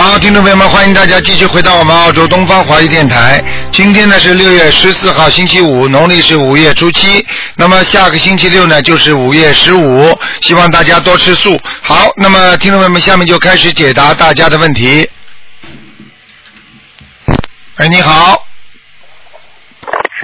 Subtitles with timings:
[0.00, 3.42] 好，听众朋友们，欢迎大家继续回到我们澳洲东方华语电台。
[3.72, 7.26] 今天呢是六月十四号，星期五，农历是五月初七。
[7.56, 11.60] 那么下个星期六呢就是五月十五，希望大家多吃素。
[11.82, 15.10] 好，那么听众朋友们，下面就开始解答大家的问题。
[17.78, 18.46] 哎，你好，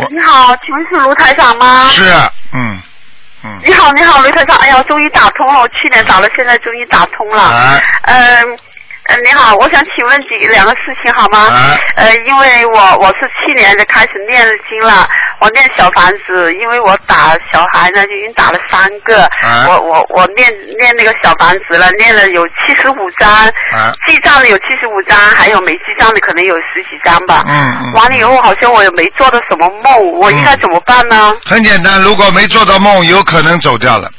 [0.09, 1.91] 你好，请问是卢台长吗？
[1.91, 2.05] 是，
[2.53, 2.81] 嗯
[3.43, 4.57] 嗯，你好，你好，卢台长。
[4.59, 7.51] 哎呀，终于打通了，我去年打了，现在终于打通了。
[7.51, 8.17] 哎，嗯。
[8.47, 8.59] 呃，
[9.23, 11.39] 你好，我想请问几两个事情好吗？
[11.41, 15.07] 啊呃，因为我我是去年就开始念经了，
[15.41, 20.51] 我念小房子，因为我打小孩呢就已经打了三个，啊我我我念
[20.81, 23.31] 念那个小房子了，念了有七十五章，
[23.73, 27.45] 啊记账的有七十五章，还有没记账的可能有十几张吧。
[27.47, 31.33] 嗯嗯完了以后好像我也没做到什么梦，我应该怎么办呢？
[31.45, 34.11] 很简单，如果没做到梦，有可能走掉了。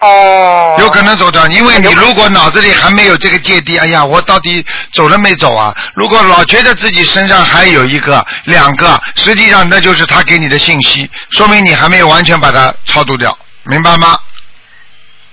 [0.00, 0.76] 哦。
[0.78, 5.74] 有可能走掉，因为你如果脑子里还没有这个芥蒂，哎呀，我到底走了没走啊？
[5.94, 14.18] 如果老觉得自己身上还有一个、两个，实际上那就是他给你的信息，说明你还没有完全把它超度掉，明白吗？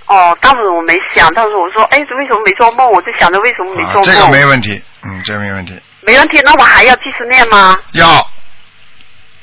[0.06, 2.90] 哦，当时我没想，当时我说，哎，为什么没做梦？
[2.92, 4.02] 我就想着为什么没做，梦。
[4.02, 5.72] 啊这个没问题，嗯，这个没问题。
[6.02, 7.76] 没问题，那我还要继续念吗？
[7.92, 8.08] 要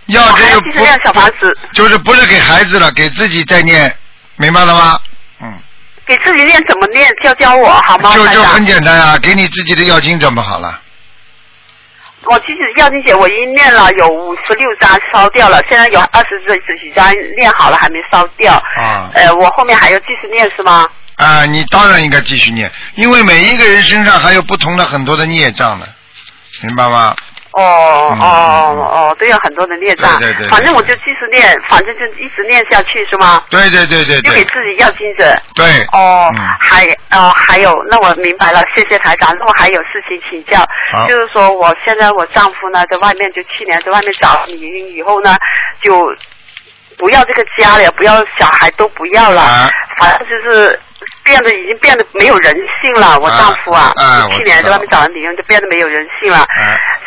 [0.05, 3.93] 要这个要继续念小房子，不就是不是给孩子了，给自己再念，
[4.37, 4.97] 明白了吗？
[6.03, 7.07] 嗯，给自己念怎么念？
[7.23, 8.13] 教教我好吗？
[8.13, 10.79] 就就很简单啊，给你自己的要经怎么好了？
[12.25, 16.39] 我其实要经姐我已经念了有五十六张烧掉了，现在有二十
[16.79, 18.53] 几张念好了还没烧掉。
[18.53, 20.87] 啊呃，我后面还要继续念是吗？
[21.17, 25.85] 啊，你当然应该继续念，因为每一个人身上还有不同的很多的孽障呢，
[26.61, 27.13] 明白吗？
[27.53, 30.19] 哦哦哦哦，都有很多的孽障。
[30.19, 33.43] 对对对对反正我就继续念，反正就一直念下去是吗？
[33.49, 35.41] 对对对对对就给自己要精神。
[35.55, 35.65] 对。
[35.91, 39.35] 哦，嗯还哦还有，那我明白了，谢谢台长。
[39.39, 40.65] 那我还有事情请教，
[41.07, 45.35] 就是说我现在我丈夫呢在外面，就去年在外面找了女人以后呢，
[45.81, 46.13] 就
[46.97, 50.79] 不要这个家了，不要小孩都不要了，啊反正就是
[51.23, 53.19] 变得已经变得没有人性了。
[53.19, 56.39] 我丈夫啊，啊啊就去年在外面找了女人，就变得没有人性了。
[56.39, 56.45] 啊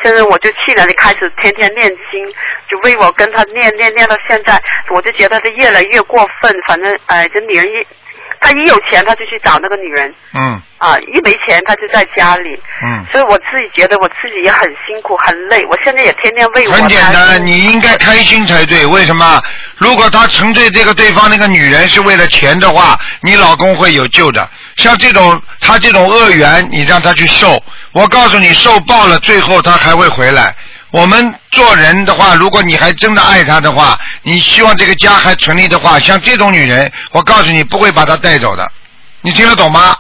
[0.05, 2.27] 现在我就去年就开始天天念经，
[2.71, 4.61] 就为我跟他念念念到现在，
[4.95, 6.55] 我就觉得他越来越过分。
[6.69, 7.87] 反正哎，这女人一
[8.41, 12.61] 他一有钱他就去找那个女人嗯啊，一没钱他就在家里。
[12.85, 18.85] 嗯，所以我自己觉得我自己也很辛苦很累，我现在也天天为我很简单，你应该开心才对。
[18.85, 19.43] 为什么？
[19.77, 24.49] 如果他沉醉这个对方那个女人是为了钱的话，你老公会有救的。
[24.77, 30.55] 像这种他这种恶缘，你让他去受，我告诉你，受报了，最后他还会回来。
[30.97, 38.67] 我们做人的话，如果你还真的爱她的话，你希望这个家还存立的话，像这种女人，我告诉你不会把她带走的。
[39.21, 39.95] 你听得懂吗？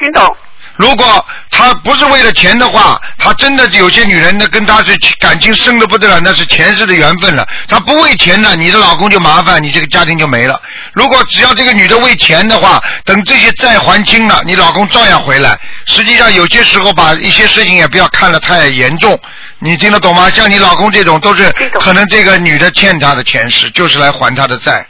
[0.00, 0.36] 听懂？
[0.78, 7.46] 如果他不是为了钱的话，他真的有些女人呢跟他是感情深的不得了，那是前世的缘分了。
[7.66, 10.60] 他不为钱呢，你的老公就麻烦，你这个家庭就没了。
[10.92, 15.58] 如果只要这个女的为钱的话，等这些债还清了，你老公照样回来。
[15.86, 19.18] 实际上有些时候把一些事情也不要看得太严重，
[19.58, 20.30] 你听得懂吗？
[20.30, 21.50] 像你老公这种都是
[21.80, 24.86] 可能这个女的欠他的前世，就是来还他的债，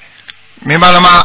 [0.60, 1.25] 明白了吗？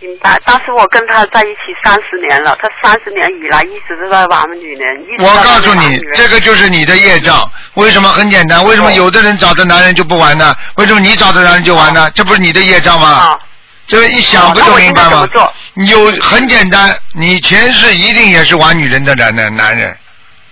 [0.00, 0.38] 明白。
[0.46, 7.42] 但是我跟他在一起三十年了，他三十年以来一直都在玩女人，一直我告诉你这个就是你的业障。
[7.74, 8.08] 为什么？
[8.10, 10.54] 很简单，为什么哦有的人找的男人就不玩呢？
[10.76, 12.10] 为什么你找的男人就玩呢？
[12.14, 13.08] 这不是你的业障吗？
[13.08, 13.38] 啊，
[13.86, 15.52] 这个一想不就明白吗应该怎么做？
[15.86, 19.96] 有很简单，你前世一定也是玩女人的男人，男人。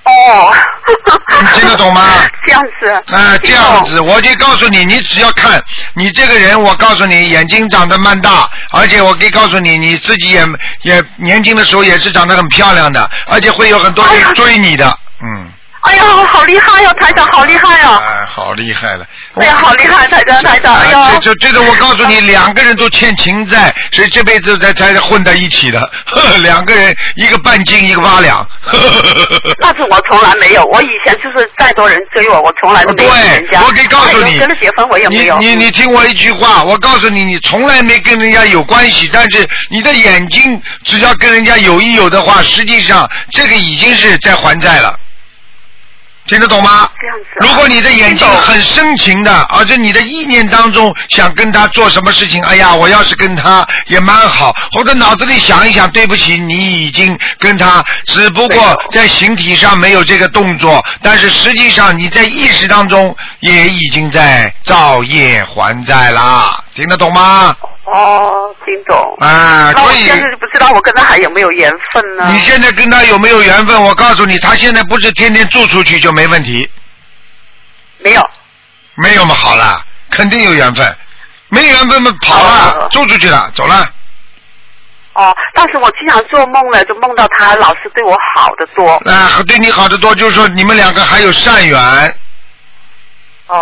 [0.06, 0.55] 哦，
[1.41, 2.03] 你 听得懂吗？
[2.47, 3.15] 这样子。
[3.15, 5.61] 啊，这样子，我就告诉你，你只要看
[5.94, 10.47] 你这个人，我告诉你，眼睛长得蛮大，而且我可以告诉你，你自己也
[10.83, 15.53] 也年轻的时候也是长得很漂亮的，而且会有很多人追你的，嗯。
[15.86, 15.92] 懂。
[15.92, 18.03] 哎呀，好厉害哟、台长，好厉害哦！
[18.06, 19.06] 哎，好厉害了！
[19.41, 25.80] 哎呀，好厉害，台长，台长，哎啊呦，这这这个我告诉你，两个人都欠情债，所以这辈子才才混在一起的。
[26.06, 28.38] 呵 两个人，一个半斤，一个八两。
[28.62, 33.62] 呵呵呵呵那是我从来没有，我以前就是再多人追我，我从来都没有对人家。
[33.62, 35.38] 我可以告诉你哎跟他结婚我也没有。
[35.38, 44.98] 你你你听我一句话，我告诉你，你从来没跟人家有关系，但是你的眼睛只要跟人家有一有的话，实际上这个已经是在还债了。
[46.27, 46.89] 听得懂吗？
[47.01, 47.41] 这样子啊。
[47.41, 67.57] 如果你的眼睛很深情的，而且你的意念当中想跟他做什么事情，哎呀，我要是跟他也蛮好，或者脑子里想一想，对不起，你已经跟他，只不过在形体上没有这个动作，但是实际上你在意识当中也已经在造业还债啦，听得懂吗？
[67.87, 69.17] 哦，听懂。
[69.19, 72.31] 啊，所以现在就不知道我跟他还有没有缘分呢？
[72.31, 73.83] 你现在跟他有没有缘分？
[73.83, 76.69] 我告诉你，他现在不是天天住出去就没问题，
[77.99, 78.23] 没有。
[78.97, 80.97] 没有嘛好了，肯定有缘分，
[81.49, 83.91] 没缘分嘛跑了哦，住出去了，走了。
[85.15, 88.91] 哦，但是我经常做梦呢，就梦到他老是对我好的多。
[89.11, 92.19] 啊，对你好的多，就是说你们两个还有善缘
[93.48, 93.57] 哦。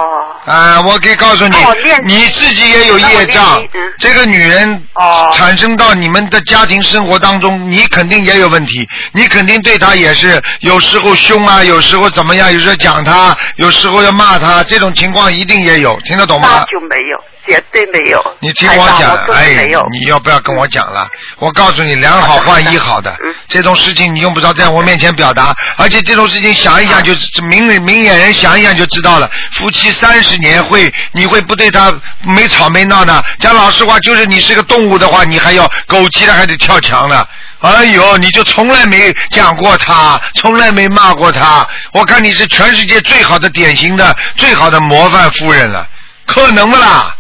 [0.47, 0.81] 啊！
[0.83, 1.57] 我可以告诉你
[2.05, 3.59] 你自己也有业障。
[3.99, 16.65] 这个女人哦产生到你们的家庭生活当中，你肯定也有问题，你肯定对她也是有时候凶啊，有时候怎么样，有时候讲她，有时候要骂她，这种情况一定也有，听得懂吗那？
[16.67, 18.23] 就没有，绝对没有。
[18.41, 19.55] 你听我讲我，哎
[19.93, 21.09] 你要不要跟我讲了？
[21.39, 27.13] 我告诉你，两好换一好的嗯，这种事情你用不着在我面前表达，而且这种事情想一想就
[27.49, 29.31] 明明眼人想一想就知道了。
[29.53, 31.93] 夫妻三十年会，你会不对他
[32.23, 33.23] 没吵没闹呢？
[33.39, 37.27] 讲老实话，就是你是个动物的话，你还要狗急了还得跳墙呢。
[37.61, 41.67] 哎呦，你就从来没讲过他，从来没骂过他。
[41.93, 45.87] 我看你是全世界最好的典型的、最好的模范夫人了，
[46.27, 47.17] 可能不啦？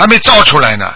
[0.00, 0.94] 还没造出来呢。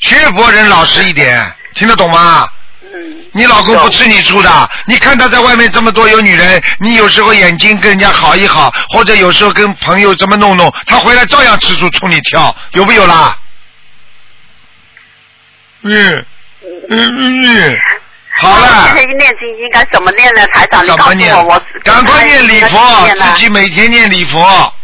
[0.00, 1.42] 学佛人老实一点，
[1.72, 2.46] 听得懂吗？
[2.82, 2.88] 嗯。
[3.32, 13.38] 你老公不吃你醋的，你看他在外面这么多有女人，你有时候眼睛跟人家好一好，或者有时候跟朋友这么弄弄，他回来照样吃醋冲你跳，有没有啦？
[15.82, 16.26] 嗯
[16.90, 17.76] 嗯嗯嗯，
[18.36, 20.46] 好了现在，念经应该怎么念呢？
[20.48, 21.62] 台长，你告诉我，我？
[21.84, 24.74] 赶快念礼佛自己每天念礼佛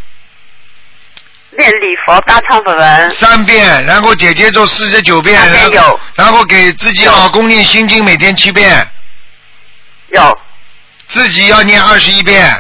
[1.56, 3.14] 念礼佛大忏悔文。
[3.14, 8.86] 三遍，然后姐姐做四十九遍，遍然后有然后给自己老公念心经每天七遍，
[10.08, 10.38] 有。
[11.08, 12.50] 自己要念二十一遍。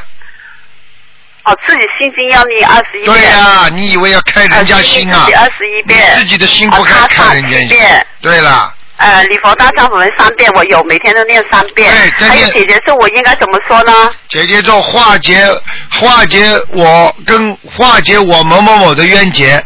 [1.44, 3.16] 哦，自己心经要念二十一遍。
[3.16, 5.26] 对呀、你以为要开人家心啊？
[5.36, 5.98] 二十一遍。
[5.98, 8.06] 你自己的心不该哦开人家心遍。
[8.20, 11.92] 对了，呃，礼佛大忏悔文三遍，我有，每天都念三遍。
[12.18, 13.92] 对还有姐姐咒，我应该怎么说呢？
[14.28, 15.44] 姐姐咒化解
[15.90, 16.40] 化解
[16.70, 19.64] 我跟化解我某某某的冤结。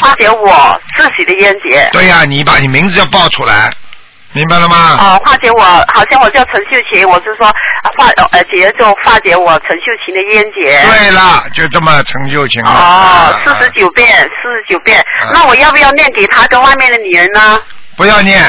[0.00, 1.88] 化解我自己的冤结。
[1.92, 3.72] 对呀、你把你名字要报出来，
[4.32, 4.96] 明白了吗？
[5.00, 5.60] 哦，化解我，
[5.92, 10.80] 好像我叫陈秀琴，我是说啊化呃姐就化解我陈秀琴的冤结。
[10.86, 12.70] 对了，就这么成就情了。
[12.70, 15.30] 哦啊，四十九遍，四十九遍啊。
[15.34, 17.58] 那我要不要念给他跟外面的女人呢？
[17.96, 18.48] 不要念，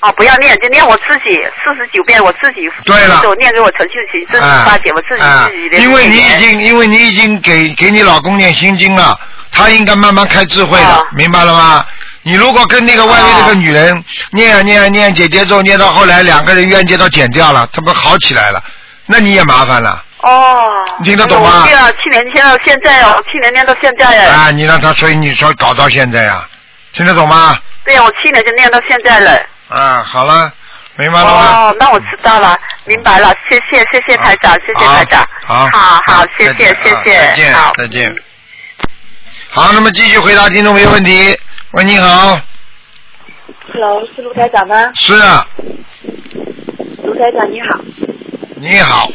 [0.00, 9.16] 哦，不要念，就念我自己四十九遍，我自己对了就念给我陈秀琴自己啊化解我自己啊自己的因为你已经，因为你已经给给你老公念心经了，
[9.52, 11.86] 他应该慢慢开智慧了，哦明白了吗？
[12.28, 18.62] 你如果跟那个外面那个女人念啊念啊念姐姐咒，念到后来两个人冤结都减掉了，他不好起来了，
[19.06, 24.30] 那你也麻烦了哦，你听得懂吗我念了去年念到现在哦，去年念到现在呀。
[24.30, 24.50] 啊！
[24.50, 26.46] 你让他，所以你说搞到现在呀、
[26.92, 27.56] 听得懂吗？
[27.86, 29.40] 对呀，我去年就念到现在了。
[29.70, 30.52] 啊，好了，
[30.96, 31.40] 明白了吗？
[31.56, 35.26] 哦，那我知道了，明白了，谢谢谢谢台长，谢谢台长。
[35.46, 38.14] 好，好好，谢谢谢谢，见好，再见。
[39.50, 41.36] 好，那么继续回答听众朋友问题。
[41.72, 42.38] 喂，你好
[43.72, 44.92] ，Hello，是卢台长吗？
[44.94, 45.46] 是啊，
[47.02, 47.80] 卢台长你好，
[48.56, 49.10] 你好，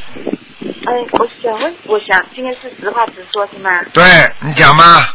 [0.85, 3.69] 哎，我想问，我想今天是实话实说是吗？
[3.93, 4.03] 对
[4.41, 5.07] 你讲吗？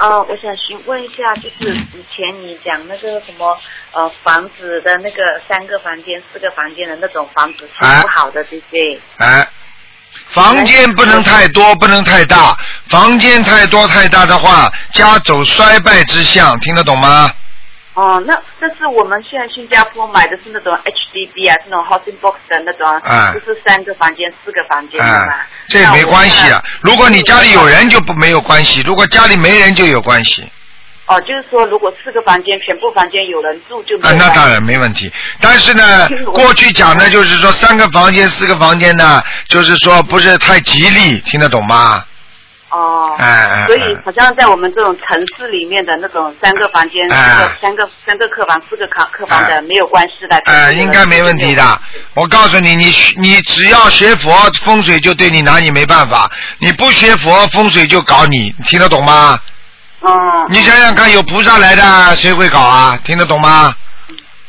[0.00, 3.56] 哦，我想询问一下，就是以前你讲那个什么
[3.92, 9.00] 呃房子的那个三个房间、四个房间的那种房子是哎不好的，对不对？
[9.18, 9.48] 哎，
[10.30, 12.56] 房间不能太多，不能太大。
[12.88, 17.30] 房间太多太大的话，家走衰败之象，听得懂吗？
[17.94, 25.32] 哦，那这是我们现在新加坡买的是那种 HDB 啊，这种 housing box 的那种，哎就是三个房间、四个房间的嘛。
[25.32, 26.62] 哎，这没关系啊。
[26.80, 30.48] 如果你家里有人就不没有关系，如果家里没人就有关系。
[31.08, 35.10] 哦，就是说，如果四个房间全部房间有人住就没那当然没问题。
[35.40, 42.04] 但是呢，过去讲的就是说三个房间、四个房间呢，就是说不是太吉利，听得懂吗？
[42.70, 50.36] 哦，哎哎所以好像在我们这种城市里面的那种三个房间、哎四个三个三个客房、四个客客房哎的没有关系的。
[50.44, 51.80] 哎、就是应该没问题的。
[52.12, 54.30] 我告诉你，你你只要学佛，
[54.62, 59.40] 风水就对你拿你没办法；你不学佛，风水就搞你，你听得懂吗？
[60.00, 62.98] 嗯，你想想看，有菩萨来的，谁会搞啊？
[63.04, 63.74] 听得懂吗？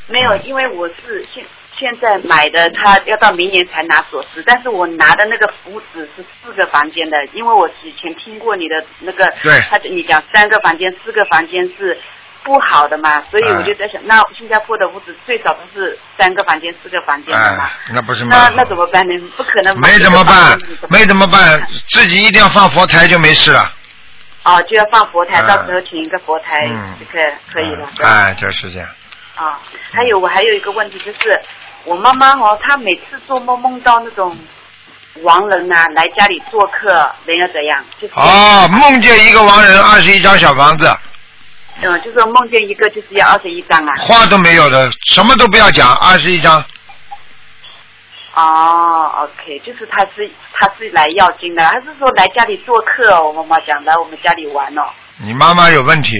[0.08, 1.44] 没有，因为我是现
[1.77, 11.98] 现在买的，他要到明年才拿锁匙，但是我拿的那个符纸是四个房间的，因为我以前听过你的那个，对他你讲三个房间、四个房间是
[12.44, 19.13] 不好的嘛，所以我就在想，那新加坡的屋子最少都是三个房间、四个房间的嘛，哎，那不是吗那那怎么办呢？
[19.38, 23.72] 不可能没怎么办没怎么办，自己一定要放佛台就没事了。
[24.56, 27.88] 哦，就要放佛台，嗯到时候请一个佛台嗯就可以可以了。
[28.03, 28.88] 哎，就是这样。
[29.36, 29.60] 啊，
[29.91, 31.39] 还有我还有一个问题就是，
[31.86, 34.38] 我妈妈哦，她每次做梦梦到那种
[35.22, 36.89] 亡人啊来家里做客，
[37.25, 37.86] 人要怎样？
[38.01, 40.86] 就是哦，梦见一个亡人，二十一张小房子，
[41.82, 43.94] 嗯，就是梦见一个就是要二十一张啊。
[44.00, 46.63] 话都没有的，什么都不要讲，二十一张。
[48.39, 53.31] 哦，OK，就是他是他是来要经的，还是说来家里做客哦？
[53.31, 54.81] 我妈妈讲来我们家里玩哦。
[55.17, 56.15] 你妈妈有问题，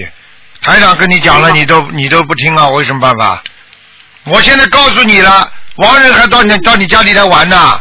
[0.60, 3.42] 台长跟你讲了，你都你都不听啊，我有什么办法？
[4.26, 7.80] 我现在告诉你了，王人还到你到你家里来玩呢，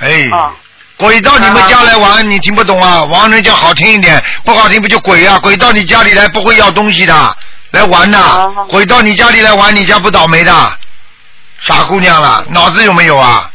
[0.00, 0.52] 哎，哦
[0.98, 3.02] 鬼到你们家来玩，你听不懂啊？
[3.04, 5.38] 王人叫好听一点，不好听不就鬼啊？
[5.38, 7.36] 鬼到你家里来不会要东西的，
[7.70, 10.52] 来玩的哦，鬼到你家里来玩，你家不倒霉的，
[11.58, 13.50] 傻姑娘了，脑子有没有啊？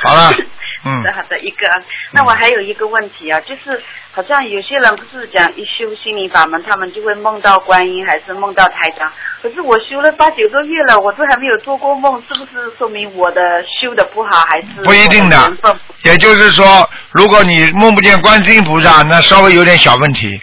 [0.00, 0.32] 好了，
[0.84, 1.82] 嗯好的，一个啊。
[2.12, 9.12] 那我还有一个问题啊，就是好像有些人不是讲一修心灵法门，他们就会梦到观音，还是梦到台长。
[9.40, 15.36] 可是我修了八九个月了，我都还没有做过梦，是不是说明我的修的不好，还是不一定的
[16.04, 20.40] 也就是说，如果你梦不见观世音菩萨，那稍微有点小问题，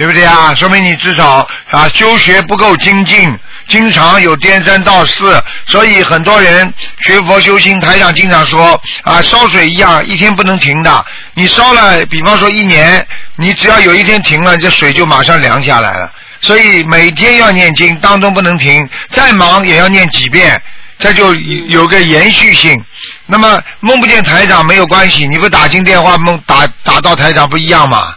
[0.00, 0.54] 对不对啊？
[0.54, 3.38] 说明你至少啊修学不够精进，
[3.68, 6.72] 经常有颠三倒四，所以很多人
[7.04, 11.04] 学佛修心，台长经常说啊，烧水一样，一天不能停的。
[11.34, 16.10] 你烧了，比方说一年，你只要有一天停了，这水就马上凉下来了。
[16.40, 20.58] 所以每天要念经，当中不能停，再忙也要念几遍，
[20.98, 22.82] 这就有个延续性。
[23.26, 28.14] 那么梦不见台长没有关系，你不打进电话梦打打到台长不一样吗？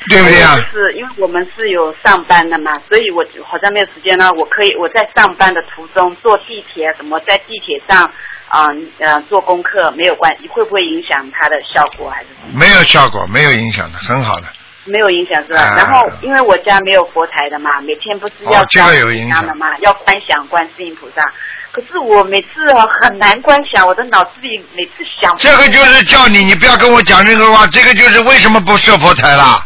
[0.00, 4.30] 嗯，对不对啊就是因为我们是有上班的嘛，所以我好像没有时间呢。
[4.32, 8.04] 我可以我在上班的途中坐地铁啊什么，在地铁上
[8.48, 12.58] 啊呃做功课没有关系，会不会影响它的效果还是什么？
[12.58, 14.44] 没有效果，没有影响的，很好的。
[14.84, 15.60] 没有影响是吧？
[15.60, 21.22] 啊然后因为我家没有佛台的嘛，每天不是要哦这个有影响的嘛，要观想观世音菩萨。
[21.70, 27.66] 可是我每次哦很难观想，我的脑子里每次想这个就是叫你，你不要跟我讲任何话。
[27.66, 29.62] 这个就是为什么不设佛台啦？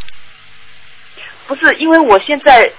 [1.46, 2.70] 不是因为我现在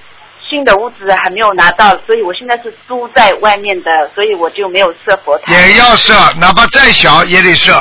[0.49, 5.53] 新的屋子还没有拿到，所以我现在是租在外面的，所以我就没有设佛台。
[5.53, 7.73] 也要设，哪怕再小也得设。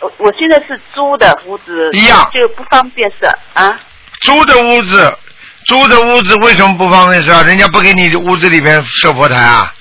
[0.00, 3.80] 我我现在是租的屋子，一样就不方便设啊。
[4.22, 5.16] 租的屋子，
[5.66, 7.42] 租的屋子为什么不方便设？
[7.44, 9.72] 人家不给你屋子里面设佛台啊？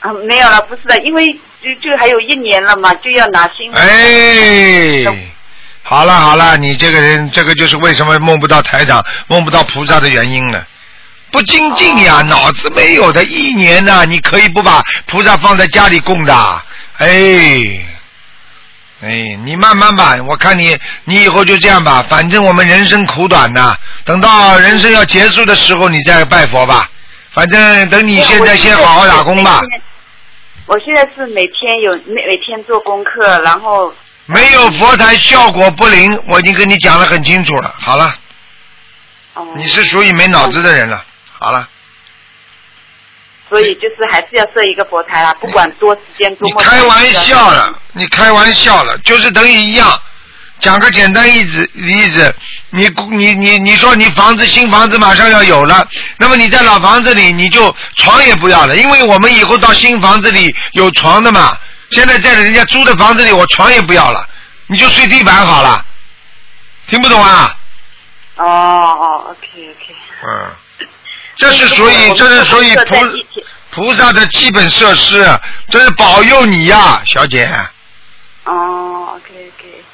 [0.00, 1.24] 啊，没有了，不是的，因为
[1.62, 3.78] 就就还有一年了嘛，就要拿新的。
[3.78, 5.04] 哎，
[5.82, 10.64] 好了好了，你这个人，这个就是为什么梦不到台长、梦不到菩萨的原因了。
[11.30, 16.62] 不精进呀，脑子没有的，一年呐、你可以不把菩萨放在家里供的，
[16.98, 17.08] 哎。
[19.04, 19.08] 哎，
[19.44, 22.06] 你慢慢吧，我看你，你以后就这样吧。
[22.08, 26.88] 反正我们人生苦短呐，等到人生要结束的时候，你再拜佛吧。
[27.32, 29.60] 反正等你现在先好好打工吧。
[30.66, 33.92] 我现在是每天有每每天做功课，然后
[34.32, 37.74] 没有佛台效果不灵，我已经跟你讲得很清楚了。
[37.78, 38.16] 好了，
[39.34, 41.04] 哦，你是属于没脑子的人了。
[41.38, 41.68] 好了，
[43.48, 46.62] 所以就是还是要设一个佛台啦，不管多时间多你么。
[46.62, 50.00] 开玩笑了，你开玩笑了，就是等于一样。
[50.60, 52.32] 讲个简单例子，例子，
[52.70, 61.58] 你你你你说你房子新房子马上要有了，那么你在老房子里你就床也不要了，因为我们以后到新房子里有床的嘛。
[61.92, 64.28] 现在在人家租的房子里，我床也不要了，
[64.66, 65.84] 你就睡地板好了。
[66.88, 67.56] 听不懂啊？
[68.36, 69.94] 哦哦，OK OK。
[70.24, 70.88] 嗯，
[71.36, 72.96] 这是属于这是属于菩
[73.70, 75.24] 菩萨的基本设施，
[75.70, 77.46] 这是保佑你呀，小姐。
[78.44, 79.84] 哦，OK OK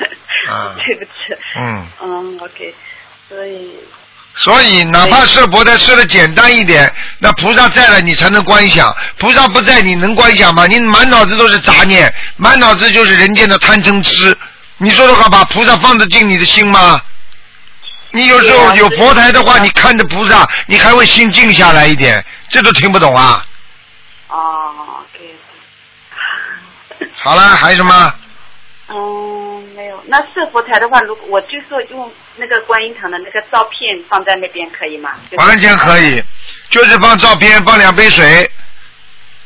[0.00, 0.10] OK，
[0.50, 1.10] 啊 对不起，
[1.56, 2.74] 嗯，嗯，OK，
[3.28, 3.78] 所以
[4.36, 10.66] 所以哪怕设佛台设的简单一点，那菩萨在了你才能观想，菩萨不在你能观想吗？
[10.66, 14.36] 你满脑子都是杂念，满脑子就是人间的贪嗔痴，
[14.78, 17.00] 你说的话把菩萨放得进你的心吗？
[18.10, 23.44] 你有时候有佛台的话，你看着菩萨，你还会心静下来一点，这都听不懂啊？
[27.22, 28.14] 好了，还有什么？
[28.88, 28.94] 嗯，
[29.84, 30.02] 没有。
[30.06, 35.10] 那设佛台的话，如果我就说用那个观音堂的那个照片放在那边可以吗？
[35.30, 36.22] 就是完全可以，
[36.70, 38.50] 就是放照片，放两杯水，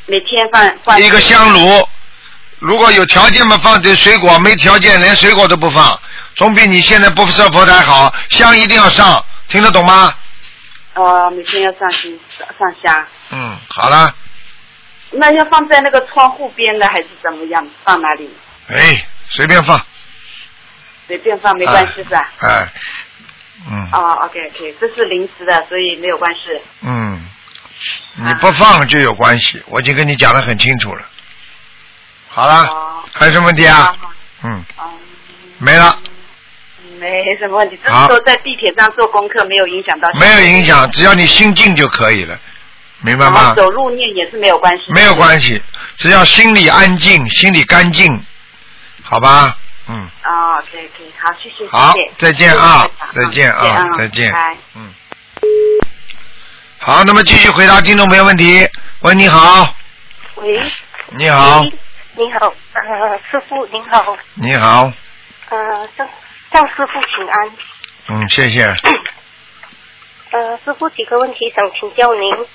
[0.05, 1.85] 每天放放一个香炉，
[2.59, 5.99] 如果有条件嘛放点水果，没条件连水果都不放，
[6.35, 8.13] 总比你现在不设佛台好。
[8.29, 10.13] 香一定要上，听得懂吗？
[10.95, 12.11] 哦，每天要上香
[12.57, 13.05] 上香。
[13.31, 14.15] 嗯，好了，
[15.11, 17.67] 那要放在那个窗户边的还是怎么样？
[17.83, 18.29] 放哪里？
[18.69, 19.79] 哎，随便放。
[21.09, 22.31] 随便放没关系是吧？
[22.39, 22.67] 哎，
[23.67, 26.39] 嗯哦，OK OK，这是临时的，所以没有关系。
[26.81, 27.27] 嗯，
[28.15, 31.01] 你不放就有关系，我已经跟你讲的很清楚了。
[32.27, 33.91] 好了，哦还有什么问题啊？
[34.43, 34.83] 嗯，哦，
[35.57, 35.97] 没了，
[36.99, 37.79] 没什么问题。
[37.83, 40.11] 这好是说在地铁上做功课没有影响到。
[40.13, 42.39] 没有影响，只要你心静就可以了，
[43.01, 43.55] 明白吗？
[43.55, 44.83] 走路念也是没有关系。
[44.93, 45.59] 没有关系，
[45.97, 48.23] 只要心里安静，心里干净，
[49.01, 49.57] 好吧？
[49.89, 54.31] 嗯，啊，OK OK，好，谢谢，好谢谢，再见啊再见啊再见。
[54.75, 54.93] 嗯。
[56.77, 58.69] 好，那么继续回答听众朋友问题。
[59.01, 59.73] 喂，你好，
[60.35, 60.61] 喂，
[61.17, 61.63] 你好，
[62.15, 64.91] 你好，呃，师傅您好，你好，
[65.49, 66.07] 呃，向
[66.53, 67.51] 向师傅请安。
[68.09, 68.63] 嗯，谢谢，
[70.31, 72.47] 呃，师傅几个问题想请教您。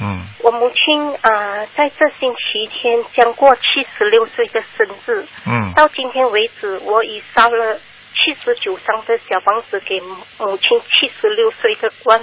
[0.00, 7.80] 嗯，我母亲啊、呃在这星期天将过七十六岁的生日，嗯，到今天为止，我已烧了
[8.14, 12.20] 七十九张的小房子给母母亲七十六岁的关，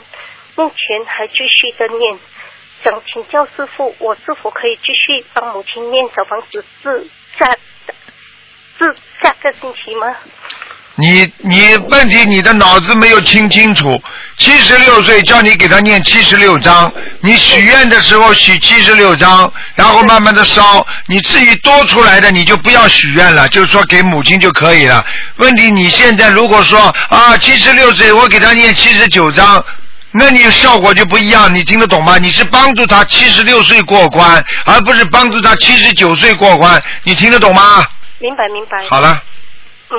[0.56, 2.18] 目前还继续的念。
[2.84, 7.50] 想请教师傅，我是否可以继续帮母亲念小房子至下
[8.78, 10.16] 至下个星期吗？
[10.96, 14.02] 你你问题你的脑子没有清清楚，
[14.38, 25.06] 七十六岁叫你给他念七十六章，你许愿的时候许七十六章，然后慢慢的烧，你至于多出来的你就不要许愿了，就是说给母亲就可以了。
[25.38, 29.64] 问题你现在如果说啊七十六岁我给他念七十九章。
[30.18, 32.18] 那你效果就不一样，你听得懂吗？
[32.18, 37.86] 你是帮助他七十六岁过关，而不是帮助他七十九岁过关，你听得懂吗？
[38.20, 38.82] 明白明白。
[38.88, 39.22] 好了，
[39.90, 39.98] 嗯，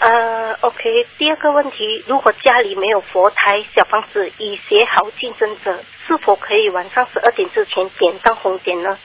[0.00, 1.06] 呃，OK。
[1.18, 8.98] 第二个问题，如果家里没有佛台，小房子已写好竞争者，是否可以晚上十二点之前点上红点呢？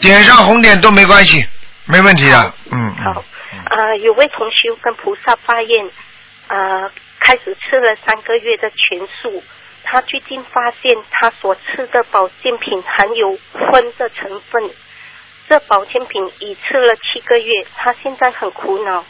[0.00, 1.44] 点上红点都没关系，
[1.86, 2.54] 没问题的。
[2.70, 5.90] 嗯好嗯。，呃，有位同修跟菩萨发愿，
[6.48, 9.42] 呃，开始吃了三个月的全素，
[9.82, 14.70] 他最近发现他所吃的保健品含有荤的成分，
[15.48, 19.04] 这保健品已吃了七个月，他现在很苦恼。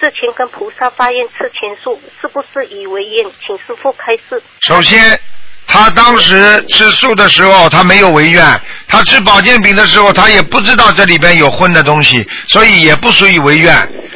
[0.00, 3.30] 之前跟菩萨发愿吃全素，是不是以为愿？
[3.44, 4.40] 请师傅开示。
[4.60, 5.18] 首先，
[5.66, 8.44] 他当时吃素的时候，他没有违愿；
[8.86, 13.74] 他吃保健品的时候，他也不知道这里边有荤的东西，所以也不属于违愿。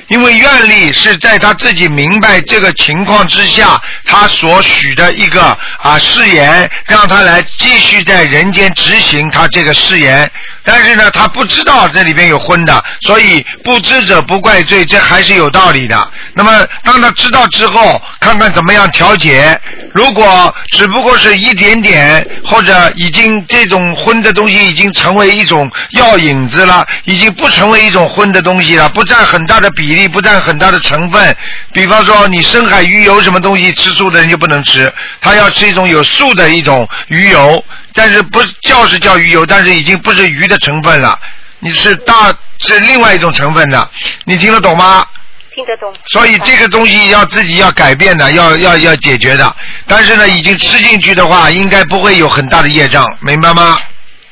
[0.08, 10.30] 因为愿力是在他自己明白这个情况之下，他所许的一个啊誓言，让他来继续在人间执行他这个誓言。
[10.64, 16.10] 但是呢，他不知道这里边有荤的，所以不知者不怪罪，这还是有道理的。
[16.34, 19.58] 那么当他知道之后，看看怎么样调解。
[19.92, 31.36] 如果只不过是一点点，或者已经这种荤的东西已经成为一种药引子了，已经不成为一种荤的东西了，不占很大的比例，不占很大的成分。
[31.72, 41.18] 比方说，你深海鱼油什么东西，吃素的人就不能吃，他要吃一种有素的一种鱼油，但是不叫是叫鱼油，但是已经不是鱼的成分了，
[41.60, 43.90] 你是大是另外一种成分的，
[44.24, 45.06] 你听得懂吗？
[45.54, 45.94] 听得懂？
[46.06, 49.54] 所以这个东西要自己要改变的，要要要解决的。
[49.86, 53.78] 但是呢，已经吃进去的话，应该不会有很大的业障，明白吗？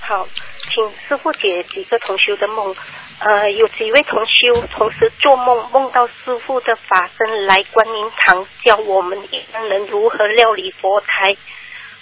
[0.00, 0.26] 好，
[0.72, 2.74] 请师傅解几个同修的梦。
[3.20, 11.06] 呃，有几位同修同时做梦，梦到师傅的法身来观音堂教我们一般人如何料理佛台。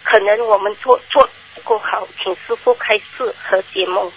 [0.04, 4.10] 可能我们做做不够好，请师傅开示和解梦。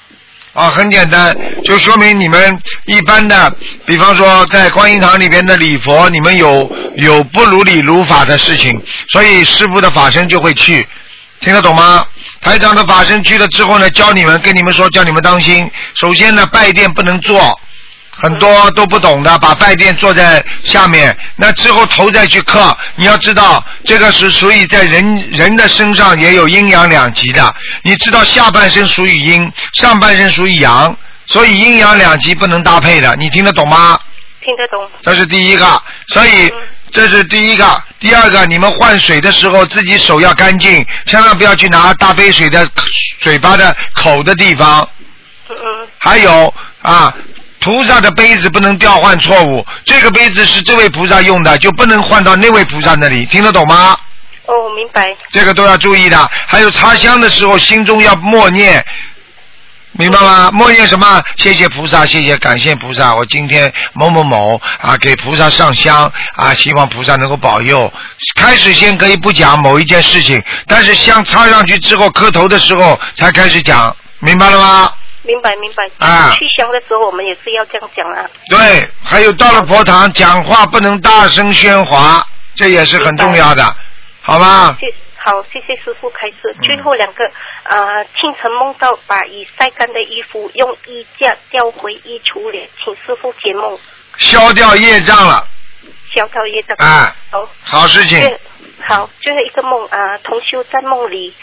[0.53, 10.87] 啊，很简单，就说明你们一般的，比方说在观音堂里边的礼佛，你们有有不如理如法的事情，所以师傅的法身就会去，
[11.41, 12.05] 听得懂吗？
[12.39, 15.69] 台长的法身去了之后呢，教你们，跟你们说，叫你们当心。
[15.95, 17.59] 首先呢，拜殿不能坐，
[18.11, 22.75] 很多都不懂的，把拜殿坐在下面，那之后头再去磕。
[22.95, 27.55] 你要知道，这个是属于在人人的身上也有阴阳两极的。
[27.83, 33.15] 你知道下半身属于阴，上半身属于阳，所以阴阳两极不能搭配的。
[33.15, 33.99] 你听得懂吗？
[34.43, 34.89] 听得懂？
[35.03, 36.51] 这是第一个，所以
[36.91, 37.83] 这是第一个。
[37.99, 42.67] 第二个，你们换水的时候自己手要干净，千万不要去拿大杯水的
[43.19, 44.87] 嘴巴的口的地方。
[45.99, 47.13] 还有啊，
[47.59, 53.95] 菩萨的杯子不能调换错误，这个杯子是这位菩萨用的，就不能换到那位菩萨那里，听得懂吗？
[54.47, 55.15] 哦，明白。
[55.29, 56.31] 这个都要注意的。
[56.47, 58.83] 还有插香的时候，心中要默念，
[59.93, 60.49] 明白吗？
[60.51, 61.23] 默念什么？
[61.35, 67.91] 谢谢菩萨，谢谢感谢菩萨，我今天某某某啊，给菩萨上香啊，希望菩萨能够保佑。
[68.35, 74.93] 开始先可以不讲某一件事情，但是香插上去之后磕头的时候才开始讲，明白了吗？
[75.23, 76.07] 明白明白。
[76.07, 78.25] 啊去香的时候我们也是要这样讲啊。
[78.49, 82.25] 对，还有到了佛堂讲话不能大声喧哗，
[82.55, 83.75] 这也是很重要的，
[84.21, 84.75] 好吗？
[84.79, 84.87] 谢
[85.23, 86.37] 好，谢谢师傅开始。
[86.63, 87.23] 最后两个，
[87.65, 93.79] 呃，清晨梦到把已晒干的衣服用衣架吊回衣橱里，请师傅解梦，
[94.17, 95.47] 消掉业障了，
[96.11, 96.75] 消掉业障。
[96.79, 98.19] 啊好，好事情。
[98.19, 98.39] 最
[98.87, 101.35] 好，最后一个梦啊、同修在梦里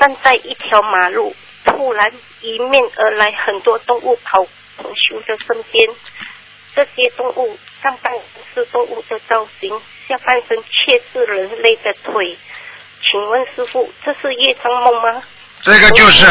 [0.00, 4.46] 站在一条马路，突然迎面而来很多动物跑
[4.78, 5.86] 同修的身边，
[6.74, 8.22] 这些动物上半身
[8.54, 12.38] 是动物的造型，下半身却是人类的腿。
[13.10, 15.22] 请问师傅，这是业障梦吗？
[15.62, 16.26] 这个就是，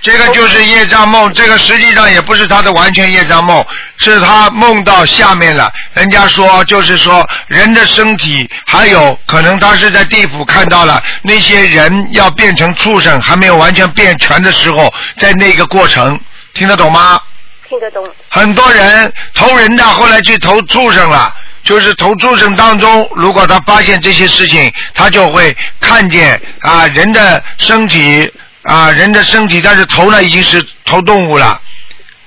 [0.00, 3.64] 这个就是业障梦，这个实际上也不是他的完全业障梦，
[3.98, 5.70] 是他梦到下面了。
[5.94, 16.18] 人家说就是说人的身体，还有可能他是在地府看到了那些人要变成畜生，还没有完全变全的时候，在那个过程，
[16.54, 17.20] 听得懂吗？
[17.68, 18.08] 听得懂？
[18.30, 21.34] 很多人投人的，后来去投畜生了。
[21.68, 31.60] 就是投畜生当中，如果他发现这些事情，他就会看见啊人的身体啊人的身体，但是头呢已经是投动物了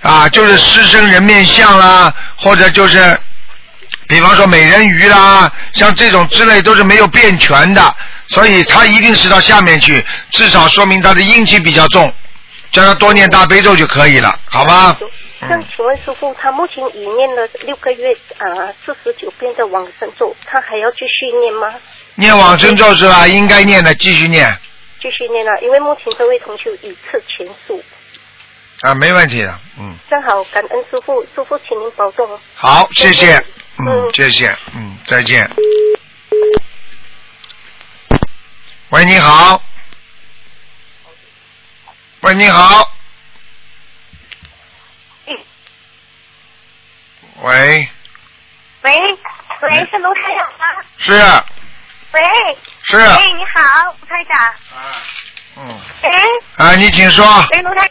[0.03, 3.19] 啊，就是狮身人面像啦，或者就是
[4.07, 7.95] 比方说美人鱼啦，像这种之类都是没有变全的，
[8.27, 12.13] 所以他一定是到下面去，至少说明他的阴气比较重，
[12.71, 14.95] 叫他多念大悲咒就可以了，好吗？
[15.49, 21.73] 那请问师傅，他目前已念了六个月啊四十九遍的往生咒，他还要继续念吗？
[22.15, 23.27] 念往生咒是吧？
[23.27, 24.47] 应该念的，继续念
[25.01, 27.83] 继续念了，因为目前这位同学已次全数。
[28.81, 32.39] 啊，没问题的，嗯，正好感恩师傅，师傅请您保重。
[32.55, 33.35] 好，谢谢，
[33.79, 35.49] 嗯，嗯谢谢，嗯，再见。
[38.89, 39.61] 喂，你好。
[42.21, 42.91] 喂，你好。
[47.43, 47.89] 喂，
[48.83, 48.91] 喂
[49.61, 50.83] 喂，是卢台长吗？
[50.97, 51.11] 是。
[52.13, 52.21] 喂。
[52.83, 54.37] 是，喂，你好，卢台长。
[54.47, 54.93] 啊，
[55.57, 56.11] 嗯，哎。
[56.57, 57.89] 啊，你请说，喂，卢台。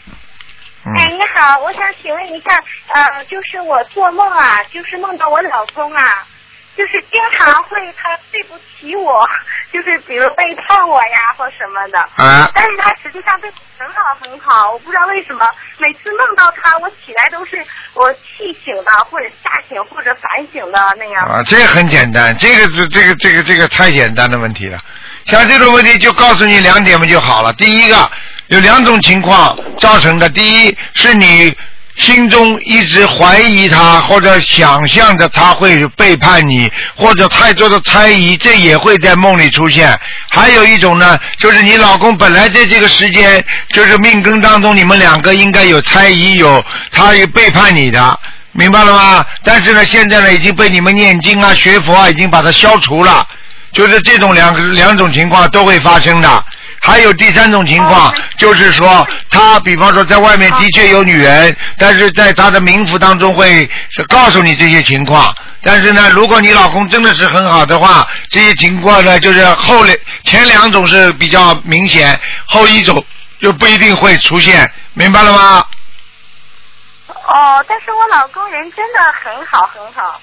[0.85, 2.57] 嗯，哎，你好，我想请问一下，
[2.89, 6.27] 呃，就是我做梦啊，就是梦到我老公啊，
[6.81, 9.29] 就是经常会他对不起我，
[9.71, 11.99] 就是比如背叛我呀或什么的。
[12.16, 17.62] 啊，但是他实际上对我很好很好，我不知道为什么每次梦到他，我起来都是
[17.93, 21.23] 我气醒的，或者吓醒，或者反省的那样。
[21.29, 24.79] 啊，这个很简单，这个是这个这个这个太简单的问题了。
[25.27, 27.53] 像这种问题就告诉你两点不就好了？
[27.53, 28.11] 第一个
[28.47, 31.55] 有两种情况造成的，第一是你
[32.01, 39.97] 心中一直怀疑他，或者想象着他会背叛你，或者太多的猜疑，这也会在梦里出现。
[40.31, 48.19] 还有一种呢，就是你老公本来在这个时间，就是命根当中，你们两个应该有猜疑，有他有背叛你的。
[48.53, 49.25] 明白了吗？
[49.45, 53.27] 但是呢，现在呢已经被你们念经啊、学佛啊，已经把它消除了。
[53.73, 56.45] 就是这种两两种情况都会发生的。
[56.81, 65.33] 还有第三种情况，就是说他比方说在外面的确有女人，但是在他的冥府当中会是告诉你这些情况。
[65.62, 73.05] 但是呢，如果你老公真的是很好的话，这些情况呢，就是后两前两种是比较明显，后一种
[73.43, 75.64] 就不一定会出现，明白了吗？
[77.09, 80.21] 哦，但是我老公人真的很好很好。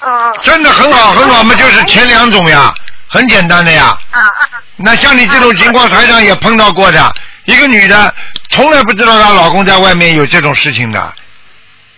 [0.00, 0.38] 嗯。
[0.42, 2.72] 真的很好很好嘛，就是前两种呀，
[3.12, 3.96] 很简单的呀。
[4.10, 4.48] 啊啊。
[4.76, 8.12] 那像你这种情况，台上也碰到过的，一个女的
[8.50, 11.12] 从来不知道她老公在外面有这种事情的，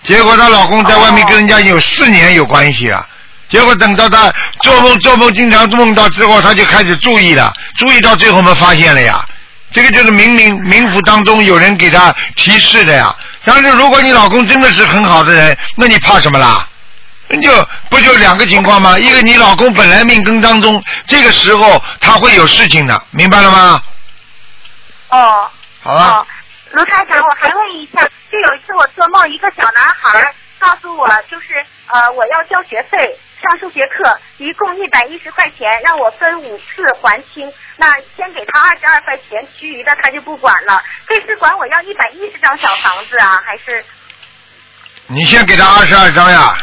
[0.07, 3.07] 结果她老公在外面跟人家有四年有关系啊，
[3.48, 4.31] 结果等到她
[4.62, 9.24] 做梦做梦经常梦到之后，她就开始注意了，注意到最后我们发现了呀，
[9.70, 13.14] 这个就是冥冥冥府当中有人给她提示的呀。
[13.46, 16.66] 但是如果你老公真的是很好的人，那你怕什么啦？
[17.29, 18.99] 那就不就两个情况吗？
[18.99, 23.83] 一个你老公本来命根当中这个时候他会有事情的，明白了吗？
[25.11, 25.51] 哦。
[25.83, 26.27] 好了，哦，
[26.73, 32.97] 卢台长，我还问一下，就有一次我做梦，一个小男孩告诉我，就是呃我要交学费，
[33.43, 36.65] 上数学课，一共一百一十块钱，让我分五次
[37.03, 37.53] 还清。
[37.77, 40.83] 那先给他二十二块钱，其余的他就不管了。
[41.07, 43.85] 这是管我要一百一十张小房子啊，还是
[45.07, 46.57] 你先给他二十二张呀，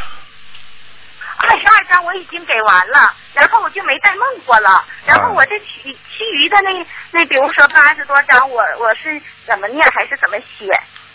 [1.42, 4.84] 二二十二张我已经给完了，然后我就没再梦过了。
[5.06, 6.72] 然后我这其其余的那
[7.12, 10.66] 那，比如说八十多张，我我是怎么念还是怎么写？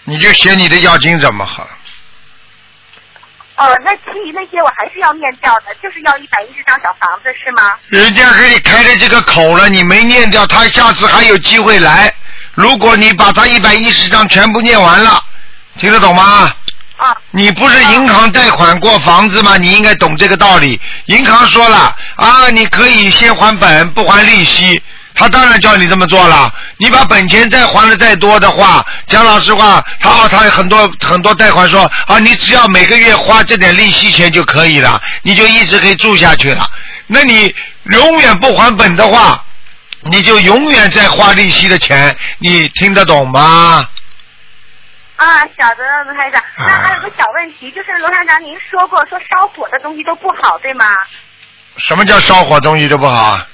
[0.04, 1.70] 你就写你的要经怎么好了？
[3.56, 7.78] 哦，那其余那些我还是要念掉的，就是要一百一十张小房子是吗？
[7.88, 12.12] 人家给你开了这个口了，你没念掉，他下次还有机会来。
[12.54, 15.22] 如果你把他一百一十张全部念完了，
[15.78, 16.52] 听得懂吗？
[17.30, 19.56] 你不是银行贷款过房子吗？
[19.56, 20.80] 你应该懂这个道理。
[21.06, 24.82] 银行说了啊，你可以先还本不还利息，
[25.14, 26.52] 他当然叫你这么做了。
[26.78, 36.66] 你把本钱再还的再多的话，讲老实话，他他很多很多贷款说啊，你只要每个月花这点利息钱就可以了，你就一直可以住下去了。
[37.06, 37.54] 那你
[37.84, 39.44] 永远不还本的话，
[40.04, 43.86] 你就永远在花利息的钱，你听得懂吗？
[45.16, 46.42] 啊，晓得了，卢台长。
[46.58, 50.84] 那还有个小问题，就是罗台长您说过，说烧火的东西都不好，对吗？
[51.78, 53.46] 什么叫烧火东西都不好啊？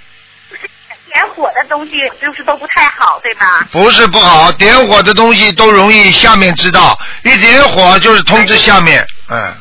[1.13, 3.67] 点火的东西就是都不太好，对吧？
[3.71, 9.55] 不是不好，点火的东西都容易下面知道，一点火就是通知下面，嗯。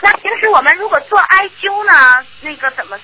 [0.00, 2.96] 那平时我们如果做艾灸呢，那个怎么？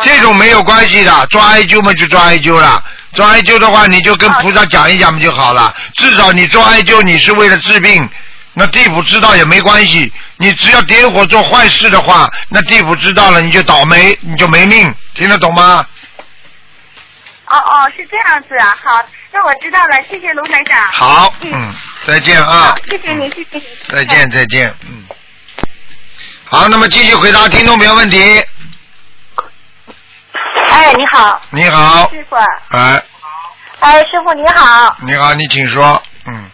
[0.00, 2.82] 这种没有关系的，抓艾灸嘛就抓艾灸了。
[3.14, 5.74] 抓艾灸的话，你就跟菩萨讲一讲不就好了？
[5.94, 8.08] 至少你抓艾灸，你是为了治病，
[8.54, 10.10] 那地府知道也没关系。
[10.38, 15.86] 你只要点火做坏事的话，那地府知道了你就倒霉，你就没命，听得懂吗？
[17.46, 18.74] 哦哦，是这样子啊。
[18.82, 20.90] 好，那我知道了，谢谢卢台长。
[20.90, 21.74] 好，嗯，嗯，
[22.06, 23.64] 再见啊，，谢谢你，谢谢你。
[23.90, 25.04] 再见再见，嗯。
[26.44, 28.18] 好，那么继续回答听众朋友问题。
[30.70, 32.36] 哎，你好，你好，师傅。
[32.36, 33.02] 哎，
[33.80, 34.96] 哎，师傅你好。
[35.00, 36.50] 你好，你请说，嗯，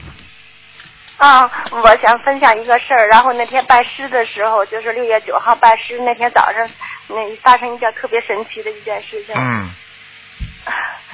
[1.18, 3.08] 啊，我想分享一个事儿。
[3.08, 6.68] 然后那天拜师的时候，就是六月九号拜师那天早上，
[7.08, 9.34] 那发生一件特别神奇的一件事情。
[9.36, 9.70] 嗯，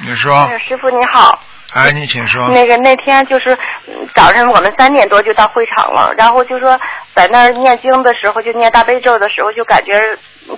[0.06, 1.40] 你说那，个师傅你好，
[1.74, 3.50] 哎，你请说，那个那天就是
[3.88, 6.78] 嗯早上我们三点多就到会场了，然后就说
[7.14, 9.92] 在那儿念经的时候，就念大悲咒的时候，就感觉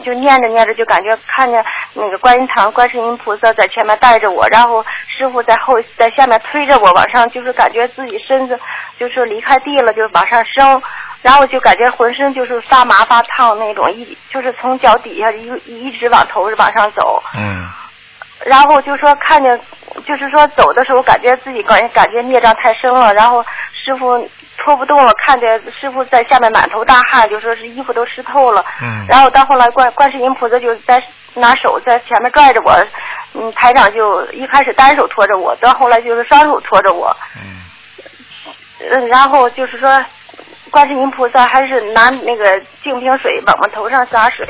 [0.05, 8.59] 就念着念着就感觉看见那个观音堂观世音菩萨在前面带着我，然后师傅在后在下面推着我往上，就是感觉自己身子
[8.99, 10.83] 就是离开地了，就往上升。
[11.23, 17.67] 然后就感觉浑身就是发麻发烫那种，一就是从脚底下一一直往头往上走，嗯
[18.45, 19.59] 然后就说看见，
[20.07, 24.19] 就是说走的时候感觉自己感感觉孽障太深了，然后师傅
[24.59, 28.65] 拖不动了，看见师傅在下面满头大汗，就说是衣服都湿透了。
[28.83, 31.03] 嗯然后到后来观观世音菩萨就在
[31.35, 32.73] 拿手在前面拽着我，
[33.35, 37.63] 嗯，台长就一开始单手拖着我，到后来就是双手拖着我，嗯
[38.91, 40.05] 嗯，然后就是说，
[40.71, 44.47] 观世音菩萨还是拿那个净瓶水往我头上洒水，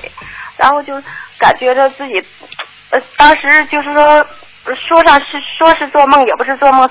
[0.57, 1.01] 然后就
[1.39, 2.15] 感觉着自己，
[2.97, 4.27] 呃，当时就是说，
[4.89, 5.27] 说上是
[5.59, 6.89] 说是做梦，也不是做梦，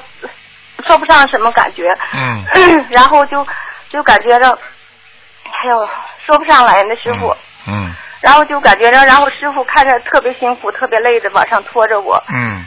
[0.85, 2.45] 说不上什么感觉，嗯。
[2.89, 3.45] 然后就
[3.89, 5.89] 就感觉着，哎呦，
[6.25, 7.35] 说不上来那师傅，
[7.67, 12.65] 嗯然后就感觉着，然后师傅看着特别辛苦、特别累的往上拖着我，嗯，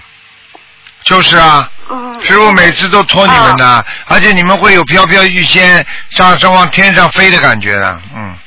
[1.02, 8.38] 就是啊，嗯，师傅每次都拖你们的，而且你们会有飘飘欲仙，上上往天上飞的感觉的，嗯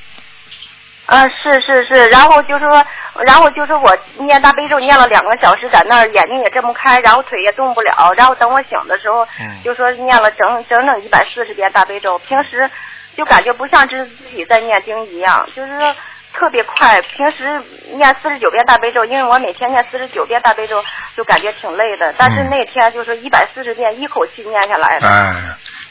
[1.11, 2.85] 啊，是是是，然后就说，
[3.25, 12.69] 然后就说我念大悲咒念了两个小时，在那儿眼睛也睁不开，然后腿也动不了，然后等我醒的时候，嗯就说念了整整整一百四十遍大悲咒，平时
[13.17, 15.93] 就感觉不像是自己在念经一样，就是说
[16.33, 17.01] 特别快。
[17.01, 17.61] 平时
[17.93, 20.81] 念四十九遍大悲咒，因为我每天念四十九遍大悲咒，
[21.17, 25.09] 就感觉挺累的，但是嗯那天就是一百四十遍一口气念下来的。
[25.09, 25.35] 哎，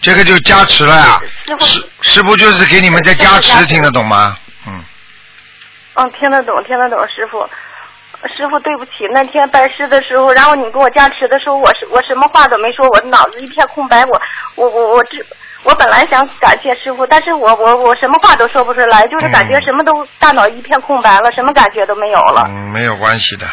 [0.00, 4.34] 这个就加持了呀，师傅师师傅就是给你们在加持，听得懂吗？
[4.66, 4.82] 嗯
[5.94, 7.48] 嗯，听得懂，听得懂，师傅。
[8.36, 14.20] 师傅，对不起，那天拜师的时候，然后你给我加持的时候，我是我什么话都没说，我脑子一片空白，我
[14.56, 15.24] 我我我这
[15.62, 22.44] 我本来想感谢师傅，但是我我我什么话都说不出来，就是感觉嗯什么都大脑一片空白了，什么感觉都没有了。
[22.46, 23.46] 嗯，没有关系的，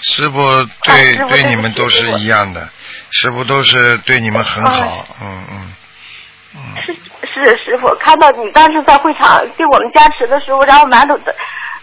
[0.00, 0.38] 师傅
[0.82, 2.68] 对、对你们都是一样的，
[3.10, 5.72] 师傅都是对你们很好，嗯嗯
[6.56, 6.92] 嗯，是
[7.44, 11.32] 是师傅，看到你当时在会场对我们加持的时候，然后满头的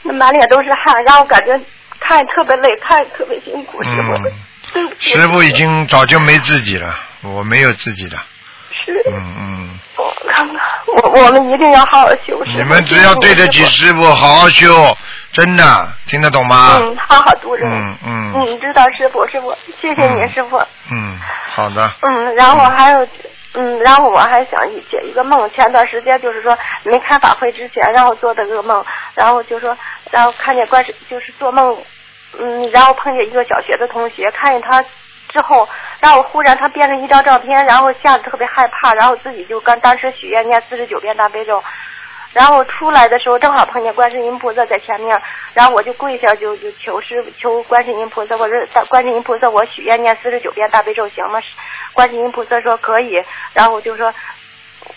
[0.07, 1.59] 那满脸都是汗，让我感觉
[1.99, 4.27] 看特别累，看特别辛苦，师傅。
[4.75, 4.89] 嗯。
[4.99, 6.93] 师傅已经早就没自己了，
[7.23, 8.17] 我没有自己的，
[8.71, 8.93] 是。
[9.11, 9.79] 嗯嗯。
[9.97, 12.41] 我看看，我我们一定要好好修。
[12.45, 14.95] 你们只要对得起师傅，好好修，
[15.31, 15.63] 真的
[16.05, 16.77] 听得懂吗？
[16.79, 17.63] 嗯，好好读着。
[17.65, 20.57] 嗯嗯嗯，知道师傅，师傅，谢谢你，嗯师傅。
[20.91, 21.19] 嗯，
[21.55, 23.07] 好的，嗯，然后还有，
[23.59, 29.75] 嗯，然后我还想一解一个梦，前段时间就是说没开法会之前，然后做的噩梦，然后就说，
[30.11, 31.75] 然后看见观世，就是做梦，
[32.37, 34.79] 嗯，然后碰见一个小学的同学，看见他
[35.29, 35.67] 之后，
[35.99, 41.63] 然后忽然他变成一张照片，然后吓得特别害怕，然后自己就跟当时许愿念四十九遍大悲咒，
[42.33, 45.19] 然后出来的时候正好碰见观世音菩萨在前面，
[45.53, 51.41] 然后我就跪下就就求师求观世音菩萨，我说观世音菩萨，我许愿念四十九遍大悲咒行吗？
[51.93, 54.13] 观世音菩萨说可以，然后我就说，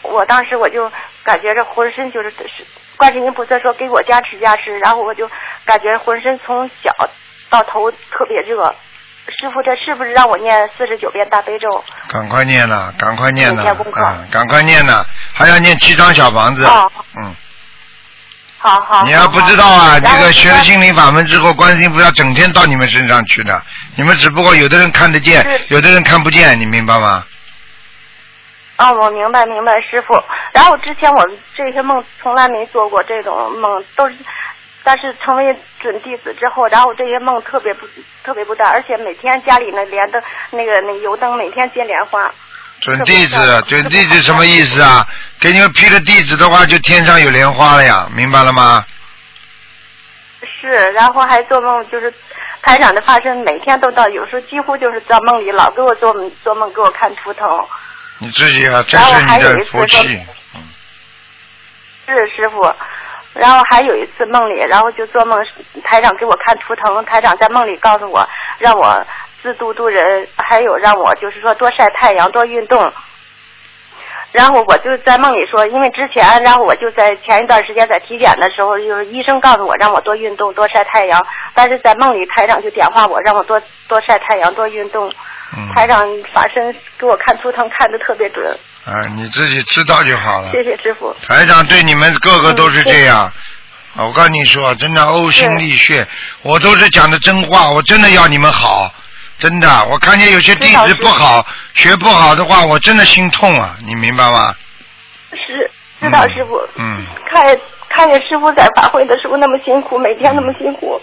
[0.03, 0.91] 我当时我就
[1.25, 2.67] 感觉这浑身就是是，
[2.97, 5.31] 观世音菩萨说给我加持加持，然后我就
[5.65, 6.93] 感觉浑身从脚
[7.49, 8.75] 到头特别热。
[9.39, 11.85] 师傅，这是不是让我念四十九遍大悲咒？
[12.09, 13.63] 赶快念了，赶快念了，
[13.95, 16.65] 啊，赶快念了，还要念七张小房子。
[16.65, 17.35] 哦嗯，
[18.59, 19.05] 好好。
[19.05, 23.63] 你要不知道啊，这个学了心灵法门之后，观世音菩萨整天到你们身上去的，
[23.97, 27.25] 你们只不过有的人看得见，有的人看不见，你明白吗？
[28.79, 30.15] 哦，我明白明白，师傅。
[30.53, 34.17] 然后之前我这些梦从来没做过这种梦，都是，
[34.83, 35.45] 但是成为
[35.81, 37.87] 准弟子之后，然后这些梦特别不
[38.25, 42.33] 特别不大，而且每天家里那连灯那个那油灯每天接莲花。
[42.81, 45.07] 准弟子准弟子什么意思啊？
[45.39, 48.85] 给你们批了弟子的话，就天上有莲花了呀，明白了吗？
[50.41, 52.13] 是，然后还做梦，就是
[52.63, 57.47] 台长的发生，每天都到，有时候几乎就是在梦里老给我做做梦，给我看图腾。
[58.17, 60.23] 你自己啊，这是你的还有一气。
[60.55, 60.63] 嗯
[62.07, 62.61] 是师傅，
[63.35, 65.39] 然后还有一次梦里，然后就做梦，
[65.85, 69.05] 台长给我看图腾，台长在梦里告诉我，让我
[69.43, 72.93] 自度度人，还有让我就是说多晒太阳，多运动。
[74.33, 81.21] 然后我就在梦里说，因为之前，然后我就在前一段时间在体检的时候，就是医生告诉我让我多运动，多晒太阳，
[81.53, 85.13] 但是在梦里台长就点化我，让我多多晒太阳，多运动。
[85.57, 90.51] 嗯，台长法身给我看图腾看的特别准，啊，你自己知道就好了。
[90.53, 91.15] 谢谢师傅。
[91.27, 93.31] 台长对你们个个都是这样。
[93.97, 96.07] 我跟你说，真的呕心沥血，
[96.43, 98.93] 我都是讲的真话，我真的要你们好，
[99.37, 99.85] 真的。
[99.87, 104.55] 我看见有些弟子不好，学不好的话，我真的心痛啊，你明白吗？
[105.33, 106.57] 是知道师傅。
[106.77, 111.01] 嗯看见看见师傅在法会的时候那么辛苦，每天那么辛苦，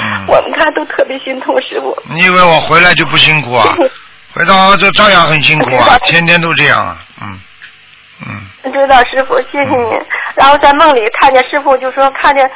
[0.00, 0.24] 嗯。
[0.28, 1.96] 我们看都特别心痛师傅。
[2.08, 3.74] 你以为我回来就不辛苦啊？
[4.34, 7.40] 回到澳洲照样很辛苦啊，天天都这样啊，嗯
[8.26, 8.72] 嗯。
[8.72, 9.98] 知道师傅，谢谢您。
[10.36, 12.48] 然后在梦里看见师傅，就说看见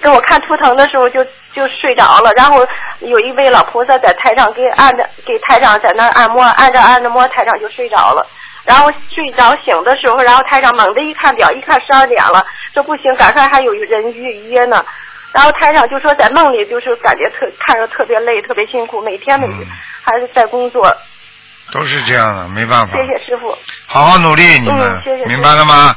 [0.00, 2.66] 给我看图腾的时候就就睡着了，然后
[3.00, 8.26] 有一位老菩萨在台上给按着给台长在那按摩，按着按着摸，台长就睡着了。
[8.64, 14.84] 然后睡着醒的时候，然后台长猛地一看表，一看十二点了，说不行，赶快还有人预约呢。
[15.32, 19.46] 然后台长就说在梦里就是感觉特看着特别累，特别辛苦，每天每
[20.02, 20.90] 还是在工作。
[21.72, 23.56] 都是这样的，没办法谢，谢师傅。
[23.86, 25.94] 好好努力，你们、嗯谢谢明白了吗？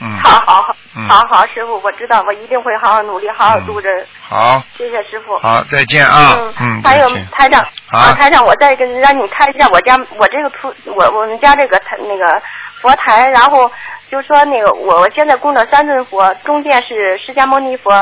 [0.00, 4.04] 嗯，好好好，嗯好好，师傅，我知道，我一定会好好努力，好好度人。
[4.20, 5.38] 好，谢谢师傅。
[5.38, 12.42] 好，再见啊，嗯，还有台长啊台长，我再跟让你看一下我家我这个图，我我们家这个台那个
[12.80, 13.70] 佛台，然后
[14.10, 17.92] 就说那个我我现在供着三尊佛，中间是释迦牟尼佛，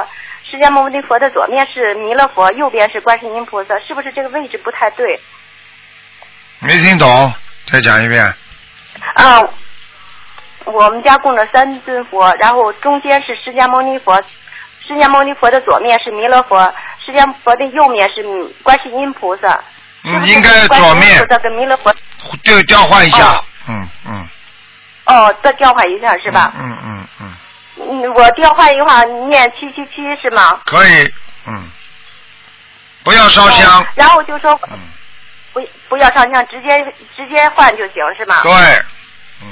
[0.51, 5.21] 释迦牟尼佛的左面是弥勒佛，右边是观世音菩萨，是不是这个位置不太对？
[6.61, 7.33] 没听懂，
[7.67, 8.23] 再讲一遍。
[9.15, 9.41] 啊，
[10.65, 14.15] 我们家供了三尊佛，然后中间是释迦牟尼佛，
[14.87, 16.59] 释迦牟尼佛的左面是弥勒佛，
[17.05, 18.23] 释迦佛的右面是
[18.63, 19.59] 观世音菩萨。
[20.05, 21.95] 嗯，应该左面菩萨跟弥勒佛
[22.45, 24.29] 对调换一下哦，嗯嗯，
[25.07, 26.53] 哦，再调换一下是吧？
[26.59, 27.37] 嗯嗯嗯，
[27.77, 30.61] 嗯，我调换一话念七七七是吗？
[30.67, 31.13] 可以，
[31.47, 31.69] 嗯，
[33.03, 34.79] 不要烧香哦，然后就说嗯，
[35.91, 36.69] 不不要上香，直接
[37.17, 38.41] 直接换就行是吗？
[38.45, 38.53] 对，
[39.43, 39.49] 嗯，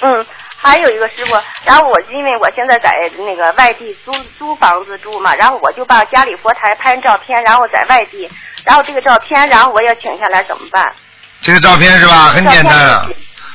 [0.00, 8.28] 嗯，还有一个师傅，然后我因为我现在在那个外地租租房子住嘛，然后我就把家里佛台拍照片，然后在外地，
[8.64, 10.92] 然后这个照片，然后我要请下来怎么办？
[11.40, 12.30] 这个照片是吧？
[12.30, 13.08] 很简单的，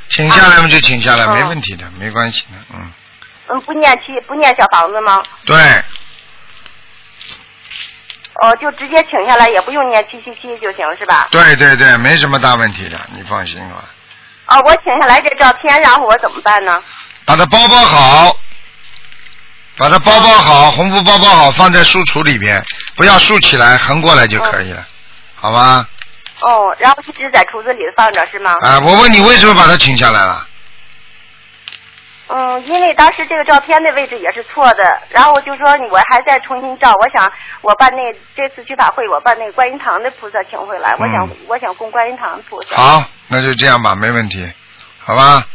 [0.07, 2.91] 请下来嘛就请下来，嗯没问题的，没关系的，嗯，
[3.49, 5.21] 嗯，不念七不念小房子吗？
[5.45, 5.57] 对，
[8.35, 11.27] 哦，就直接请下来，也不用念七七七就行是吧？
[11.31, 13.83] 对对对，没什么大问题的，你放心吧。
[14.47, 16.81] 哦，我请下来这照片，然后我怎么办呢？
[17.25, 18.35] 把它包包好，
[19.77, 22.63] 把它包包好，红布包包好，放在书橱里边，
[22.95, 24.85] 不要竖起来，横过来就可以了，
[25.35, 25.87] 好吧？
[26.39, 28.55] 哦，然后一直在橱子里放着是吗？
[28.61, 30.47] 啊，我问你为什么把它请下来了？
[32.33, 37.29] 嗯，因为当时这个照片的位置也是错的，然后我就说我还在重新照，我想
[37.61, 38.01] 我把那
[38.35, 42.75] 这次去法会，我把那个观音堂的菩萨请回来，我想、嗯我想供观音堂的菩萨。
[42.75, 44.49] 好，那就这样吧，没问题。
[44.99, 45.45] 好吧？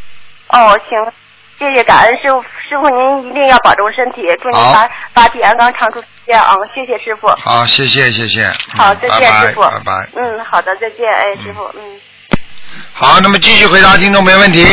[0.48, 1.12] 哦，行，
[1.58, 6.54] 谢谢感恩师傅，师傅您一定要保重身体，祝您好法法体安康，长驻世界啊！
[6.74, 7.28] 谢谢师傅。
[7.38, 8.46] 好，谢谢谢谢。
[8.76, 9.62] 好，嗯再见，师傅。
[9.62, 10.08] 拜拜。
[10.14, 12.00] 嗯，好的，再见，哎，师傅，嗯。
[12.92, 14.66] 好，那么继续回答听众没问题。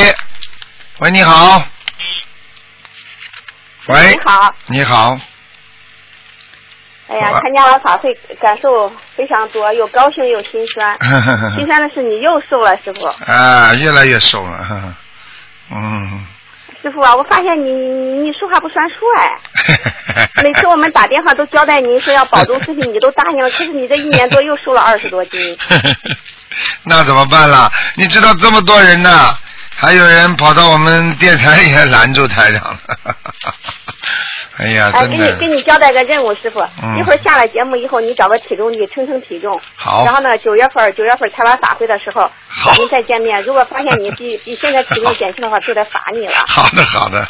[0.99, 1.61] 喂，你好。
[3.87, 5.19] 喂你，好，你好，
[7.09, 10.97] 哎呀，参加了法会，感受非常多，又高兴又心酸。
[11.57, 13.05] 心酸的是你又瘦了，师傅。
[13.29, 14.93] 啊，越来越瘦了，呵 呵
[15.71, 16.25] 嗯，
[16.81, 17.71] 师傅啊，我发现你
[18.21, 20.29] 你说话不算数哎。
[20.43, 25.41] 每次我们打电话都交代您说要保重身体，你都答应了，可是你这一年多又瘦了二十多斤。
[26.83, 27.69] 那怎么办啦？
[27.95, 29.37] 你知道这么多人呢，
[29.77, 32.79] 还有人跑到我们电台里来拦住台长了。
[34.55, 39.59] 哎呀，哎，给你给你交代个任务，师傅，嗯一会儿下了节目以后，你找个体重计称称体重。
[39.75, 43.41] 好然后呢，九月份九月份开完法会的时候，好咱们再见面。
[43.41, 46.45] 如果发现你比 比现在体重减轻的话，就得罚你了。
[46.47, 47.27] 好的好的，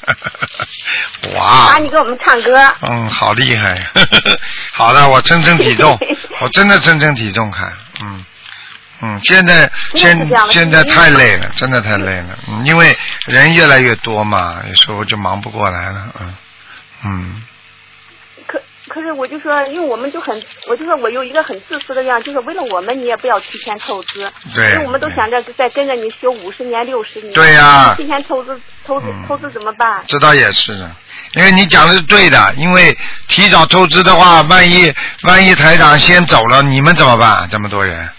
[1.22, 1.40] 罚
[1.74, 2.54] 哇，你给我们唱歌。
[2.82, 3.82] 嗯，好厉害。
[4.74, 5.98] 好的，我称称体重，
[6.42, 7.72] 我真的称称体重看，
[8.04, 8.26] 嗯。
[9.04, 10.18] 嗯，现在现
[10.50, 12.40] 现在太累了，真的太累了。
[12.48, 16.08] 嗯，因为人越来越多嘛，有时候就忙不过来了。
[16.22, 16.34] 嗯
[17.06, 17.44] 嗯，
[18.48, 24.32] 可可是我就说，因为我们就很，我就说我有一个很自私的愿望，就是为了我们，你也不要提前透支。
[24.56, 27.34] 对因为我们都想着再跟着你学五十年、六十年。
[27.34, 30.02] 对呀提前透支，透支嗯，透支怎么办？
[30.08, 30.90] 这倒也是的，
[31.34, 32.98] 因为你讲的是对的，因为
[33.28, 34.94] 提早透支的话，万一
[35.24, 37.46] 万一台长先走了，你们怎么办？
[37.52, 38.10] 这么多人，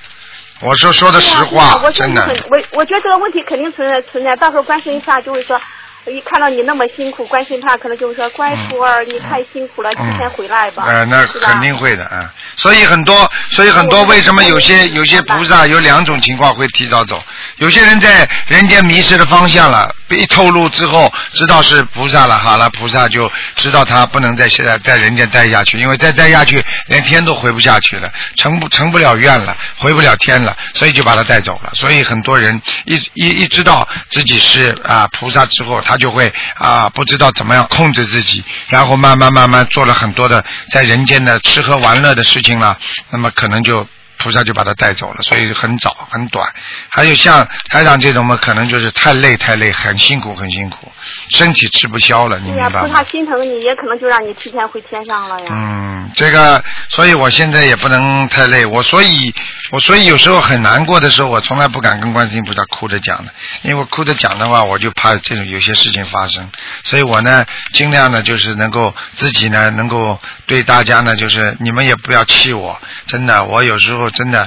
[0.65, 2.23] 我说说的实话，我真的。
[2.23, 5.61] 很我我觉得这个问题肯定存在存在，到时候观世音菩萨就会说。
[6.07, 10.85] 一看到你那么辛苦，关心他可能就会说：“乖徒儿，你太辛苦了，今天回来吧。
[10.87, 17.23] 呃，那肯定会的啊、所以很多，所以很多为什么有些有些菩萨有两种情况会提早走？
[17.57, 31.71] 有些人在人间迷失了方向了，被透露之后知道是菩萨了，好了，菩萨就知道他不能再现在在人间待下去，因为再待下去连天都回不下去了，成不成不了愿了，回不了天了，所以就把他带走了。
[31.75, 42.77] 所以很多人一一一知道自己是啊菩萨之后，他他就会啊不知道怎么样控制自己，然后慢慢慢慢做了很多的在人间的吃喝玩乐的事情了，
[43.11, 43.87] 那么可能就。
[44.25, 46.51] 菩萨就把他带走了，所以很早很短。
[46.89, 50.91] 还有像台长这种嘛，可能就是太累太累，很辛苦很辛苦，
[51.29, 52.81] 身体吃不消了，你明白吗？
[52.81, 55.47] 菩萨心疼你，也可能就让你提前回天上了呀。
[55.51, 58.65] 嗯，这个，所以我现在也不能太累。
[58.65, 59.35] 我所以，
[59.71, 66.51] 我所以有时候很难过的时候，我从来不敢跟观世音菩萨哭着讲的，因为我哭着讲的话，我就怕这种有些事情发生。
[66.83, 67.45] 所以我呢，
[67.75, 74.47] 尽量呢，就是能够自己呢，能够对大家呢，就是你们也不要气我，真的，我有时候真的，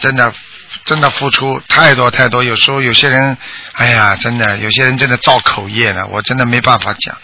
[0.00, 0.32] 真的。
[0.86, 3.36] 真的付出太多太多，有时候有些人，
[3.74, 7.14] 哎呀，真的有些人真的造口业了，我真的没办法讲，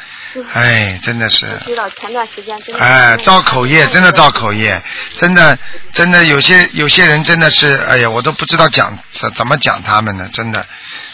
[0.52, 1.46] 哎，真的是。
[1.46, 2.84] 我知道前段时间真的。
[2.84, 4.80] 哎，造口业，真的造口业，
[5.16, 5.58] 真的，
[5.94, 10.66] 真的有些有些人真的是，哎呀，我都不知道讲怎怎么讲他们呢，真的，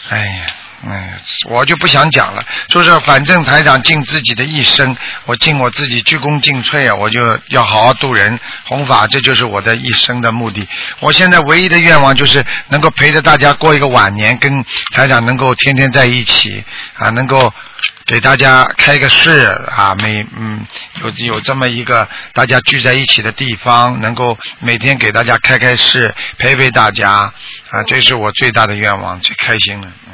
[0.09, 0.45] 哎呀。
[0.87, 10.67] 哎，我就不想讲了，就是反正台长尽自己的一生，我尽我自己鞠躬尽瘁啊，我就要好好度人弘法，这就是我的一生的目的。
[10.99, 14.63] 我现在唯一的愿望就是能够陪着大家过一个晚年，跟
[14.93, 16.63] 台长能够天天在一起
[16.97, 17.51] 啊，能够
[18.05, 20.67] 给大家开个市啊，每嗯
[21.01, 27.09] 有有这么一个大家聚在一起的地方，能够每天给大家开开市，陪陪大家
[27.71, 30.13] 啊，这是我最大的愿望，最开心了，嗯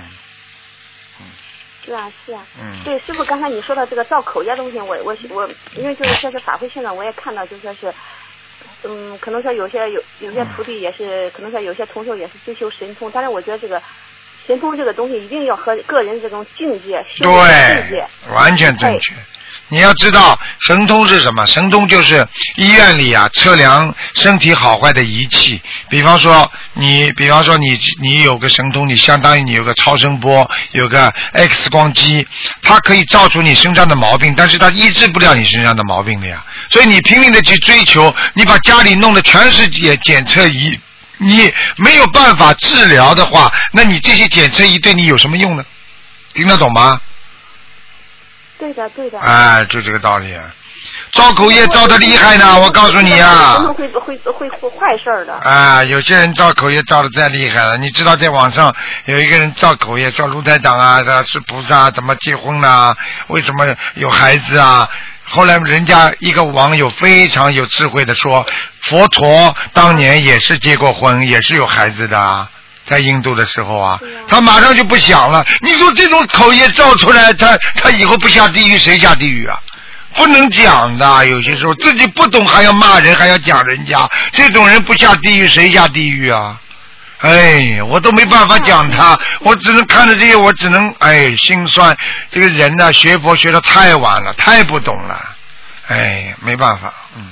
[1.91, 2.45] 是啊是啊。
[2.57, 2.83] 嗯。
[2.85, 7.93] 对，师傅，刚才你说到这个造口业的东西，我我我，因为就是说是法会现场，我也看到，就说是。
[8.83, 13.79] 嗯，可能说有些有有些徒弟也是，可能说有些同修也是追求神通，但是我觉得这个
[14.47, 17.37] 神通这个东西一定要和个人这种境界、修为
[17.75, 19.13] 境界对，完全正确。
[19.71, 21.45] 你要知道，神通是什么？
[21.45, 25.61] 神通就是医院里啊测量身体好坏的仪器。
[25.89, 32.27] 比方说，你比方说你你有个神通，你相当于你有个超声波，有个 X 光机，
[32.61, 36.45] 它可以照出你身上的毛病，但是它医治不了你身上的毛病的呀。
[36.69, 40.77] 所以你拼命的去追求，你把家里弄的全是检检测仪，
[41.17, 45.63] 你没有办法治疗的话，那你这些检测仪对你有什么用呢？
[46.33, 46.99] 听得懂吗？
[48.61, 49.19] 对的，对的。
[49.19, 50.35] 哎，就这个道理。
[51.11, 53.55] 造口业造的厉害呢，我告诉你啊。
[53.75, 55.33] 会会会会坏事的。
[55.33, 58.73] 啊，有些人造口业造的再厉害了，你知道在网上
[59.05, 62.95] 有一个人造口业，造卢台长啊，他是菩萨，怎么结婚呢？
[63.29, 64.87] 为什么有孩子啊？
[65.25, 68.45] 后来人家一个网友非常有智慧的说，
[68.83, 72.47] 佛陀当年也是结过婚，也是有孩子的啊。
[72.91, 75.45] 在印度的时候啊，他马上就不想了。
[75.61, 79.57] 你说这种口业造出来，他他以后不下地狱，谁下地狱啊？
[80.13, 86.59] 不能讲的，有些时候自己不懂还要骂人，还要讲人家，这种人不下地狱，谁下地狱啊？
[87.19, 91.95] 哎，我都没办法讲他，我只能看着这些，我只能哎心酸。
[92.29, 95.17] 这个人呢，学佛学的太晚了，太不懂了，
[95.87, 97.31] 哎，没办法，嗯。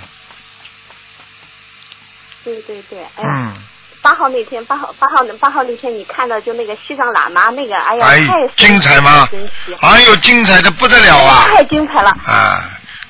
[2.46, 3.24] 对对对，哎。
[3.26, 3.54] 嗯。
[4.02, 9.28] 八号那天，八号八号八号那天，你看到就那个西藏喇嘛那个，哎呀，哎太精彩吗？
[9.82, 11.46] 哎呦，精彩的不得了啊！
[11.54, 12.10] 太精彩了。
[12.26, 12.64] 啊，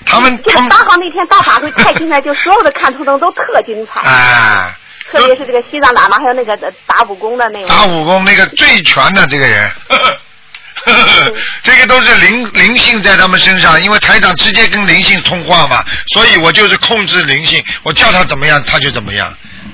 [0.05, 4.01] 他们就他们八号那天大法会太精彩，就所有的看图腾都特精彩。
[4.01, 4.75] 啊，
[5.11, 7.67] 特别是这个西藏喇嘛，还有那个呃打武功的那个。
[7.67, 9.71] 打武功那个最全的这个人，
[11.61, 15.83] 这个都是灵灵性在他们身上，因为台长直接跟灵性通话嘛，
[16.13, 19.31] 所以我就是控制灵性，我叫他怎么样他就怎么样，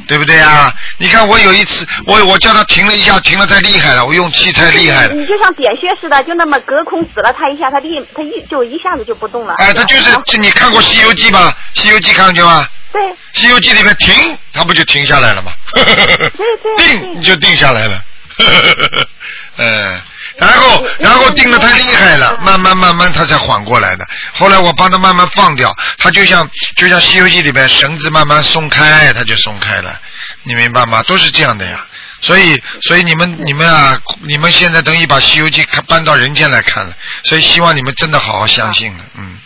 [0.07, 0.73] 对不对啊？
[0.97, 5.13] 你看我有一次，我我叫他停了一下，停了太厉害了，我用气太厉害了。
[5.13, 9.55] 你就像点穴似的，就那么隔空指了他一下，他立他一就一下子就不动了。
[9.57, 11.55] 哎，他就是，这你看过《西游记》吧？
[11.81, 12.67] 《西游记》看过去吗？
[12.91, 13.01] 对。
[13.33, 15.51] 《西游记》里面停，他不就停下来了吗？
[15.73, 18.01] 对对定你就定下来了。
[19.57, 20.01] 嗯，
[20.37, 24.05] 然后然后定的太厉害了，慢慢慢慢他才缓过来的。
[24.33, 29.99] 后来我帮他慢慢放掉，他就像就像《西游记》里面绳子慢慢松开，他就松开了，
[30.43, 31.01] 你明白吗？
[31.03, 31.85] 都是这样的呀。
[32.21, 39.37] 所以所以你们你们啊，你们现在等于把《西游记》看搬到人间来看了，所以希望你们真的好好相信了，嗯。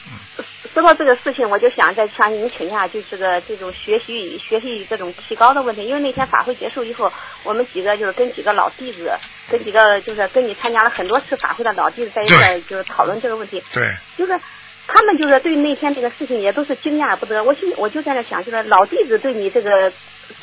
[0.80, 5.86] 说到这个事情，我就想再向您请教，就是个这种学习学习这种提高的问题。
[5.86, 7.12] 因为那天法会结束以后，
[7.44, 9.12] 我们几个就是跟几个老弟子，
[9.50, 13.64] 跟几个就是跟你参加了很多次法会的老弟子在一块，就是讨论这个问题。
[13.74, 13.94] 对。
[14.18, 14.40] 就是
[14.88, 17.44] 他们就是对那天这个事情也都是惊讶不得。
[17.44, 19.92] 我心我就在那想，就是老弟子对你这个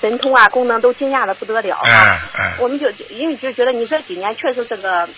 [0.00, 1.84] 神通啊功能都惊讶的不得了啊。
[1.84, 2.62] 嗯嗯。
[2.62, 5.08] 我们就因为就觉得你这几年确实这个。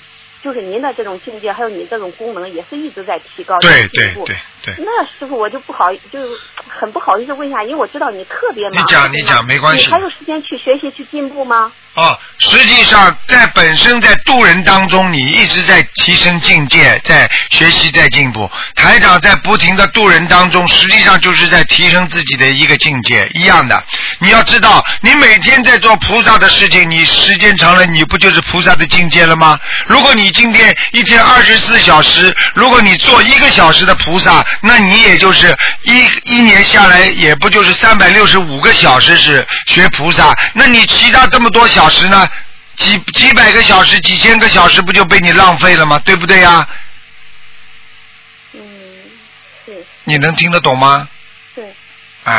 [0.43, 3.87] 就是您的这种境界，还有你这种功能，也是一直在提高、对。
[3.89, 4.75] 对对对。
[4.79, 6.21] 那师傅，我就不好，就
[6.69, 8.73] 很不好意思问一下，因为我知道你特别忙。
[8.73, 9.87] 你讲，你讲，没关系。
[9.87, 11.73] 你还有时间去学习、去进步吗？
[11.95, 18.49] 哦，实际上在本身在渡人当中，你一直在提升境界，在学习，在进步。
[18.75, 23.83] 台长在不停的渡人当中，实际上就是在提升自己的一个境界，一样的。
[24.21, 29.59] 你要知道，你每天在做菩萨的事情，你时间长了，你不就是菩萨的境界了吗？
[29.87, 42.29] 如果你今天一天二十四小时，如果你做一个小时的菩萨，那你也就是一一年下来，也不就是三百六十五个小时是学菩萨，那你其他这么多小时呢？
[42.77, 45.99] 几几百个小时、几千个小时，不就被你浪费了吗？
[46.05, 46.69] 对不对呀？
[48.53, 48.61] 嗯，
[49.67, 49.85] 是。
[50.05, 51.09] 你能听得懂吗？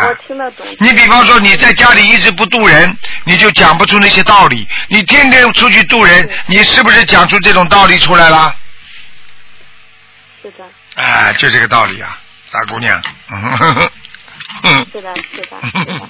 [0.08, 0.66] 我听得懂。
[0.80, 4.68] 你比方说你在家里一直不渡人，你就讲不出那些道理。
[4.88, 8.56] 你天天出去渡人，你是不是讲出这种道理出来了？
[10.42, 10.66] 是的。
[10.96, 12.20] 哎，就这个道理啊，
[12.52, 13.02] 大姑娘。
[13.32, 13.90] 嗯。
[14.92, 16.10] 是的，是的，是的。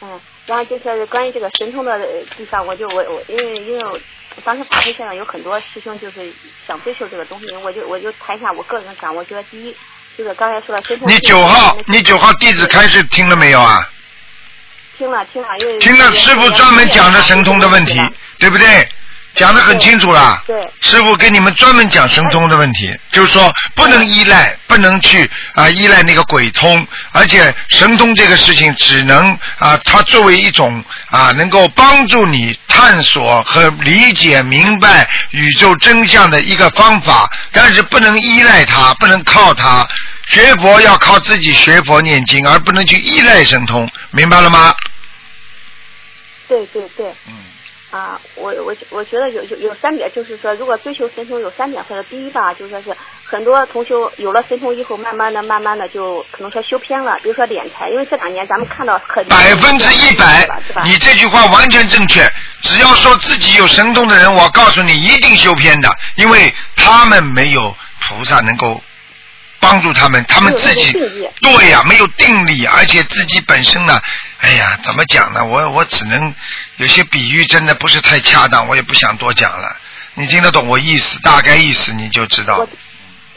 [0.00, 1.98] 嗯，然后就是关于这个神通的
[2.36, 4.02] 地方，我就我我因为因为
[4.44, 6.32] 当时法会现场有很多师兄就是
[6.66, 9.74] 想追求这个东西，我就我就谈一下我个人的感，我觉得第一
[10.18, 11.08] 就是刚才说了神通。
[11.08, 13.88] 你九号，你九号弟子开始听了没有啊？
[14.98, 18.00] 听了听了，因为听了师傅专门讲的神通的问题，
[18.40, 18.88] 对不对？
[19.34, 39.86] 讲的很清楚了，对，师傅给你们专门讲神通的问题，就是说不能依赖，不能去啊依赖那个鬼通，而且神通这个事情只能啊，它作为一种啊能够帮助你探索和理解明白宇宙真相的一个方法，但是不能依赖它，不能靠它。
[40.28, 44.74] 学佛要靠自己学佛念经，而不能去依赖神通，明白了吗？
[46.46, 47.12] 对对对。
[47.26, 47.34] 嗯。
[47.90, 60.46] 啊，我我我觉得有有有三点，就是说，如果追求神通有三点，或者第一吧，就说是很多同修有了神通以后，慢慢的、慢慢的就可能说修偏了，比如说敛财，因为这两年咱们看到很百分之一百，
[60.84, 62.30] 你这句话完全正确。
[62.60, 68.82] 只要说自己有神通的人，我告诉你，一定修偏的，因为他们没有菩萨能够
[69.60, 74.00] 帮助他们，他们自己对呀、没有定力，而且自己本身呢，
[74.40, 75.44] 哎呀，怎么讲呢？
[75.44, 76.34] 我我只能
[76.76, 79.76] 有些比喻真的不是太恰当，我也不想多讲了。
[80.14, 81.20] 你听得懂我意思？
[81.20, 82.58] 大概意思你就知道。
[82.58, 82.68] 我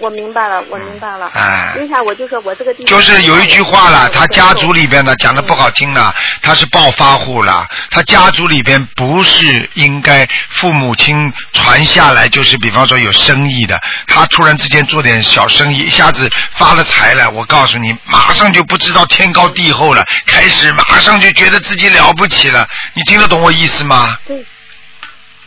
[0.10, 1.28] 明白了，我明白了。
[1.34, 24.18] 哎为啥我就说我这个地方就是有一句话了，他家族里边呢讲的不好听了，他是暴发户了，他家族里边不是应该父母亲传下来，就是比方说有生意的，他突然之间做点小生意，一下子发了财了，我告诉你，马上就不知道天高地厚了，开始马上就觉得自己了不起了，你听得懂我意思吗？
[24.26, 24.45] 对。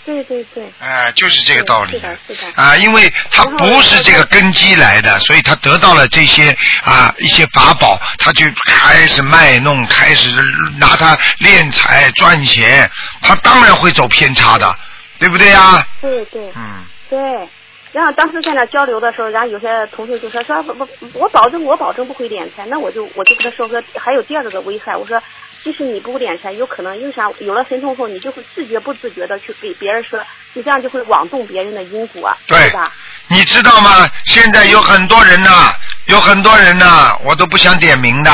[0.05, 1.93] 对对对，哎、就是这个道理。
[1.93, 2.63] 是的是的。
[2.63, 10.31] 啊，因为他不是这个根基来的，所以他得到了这些啊一些法宝，他就开始卖弄，开始
[10.79, 12.91] 拿他敛财赚钱，
[13.23, 14.77] 他当然会走偏差的，
[15.19, 15.87] 对不对呀？
[16.01, 16.53] 对对。
[16.55, 17.49] 嗯，对。
[17.93, 25.23] 然后当时在那交流的时候，然后有些同学就说说不不，我保证我保证不会敛财，那我就我就跟他说说，还有第二个的危害，我说
[25.65, 27.31] 即使你不敛财，有可能因为啥？
[27.41, 30.21] 有了神通后，你就会自觉不自觉的去给别人说，
[30.53, 32.93] 你这样就会妄动别人的因果，对吧？
[33.29, 34.07] 你知道吗？
[34.27, 35.73] 现在有很多人呐、
[36.05, 38.31] 有很多人呐、我都不想点名的。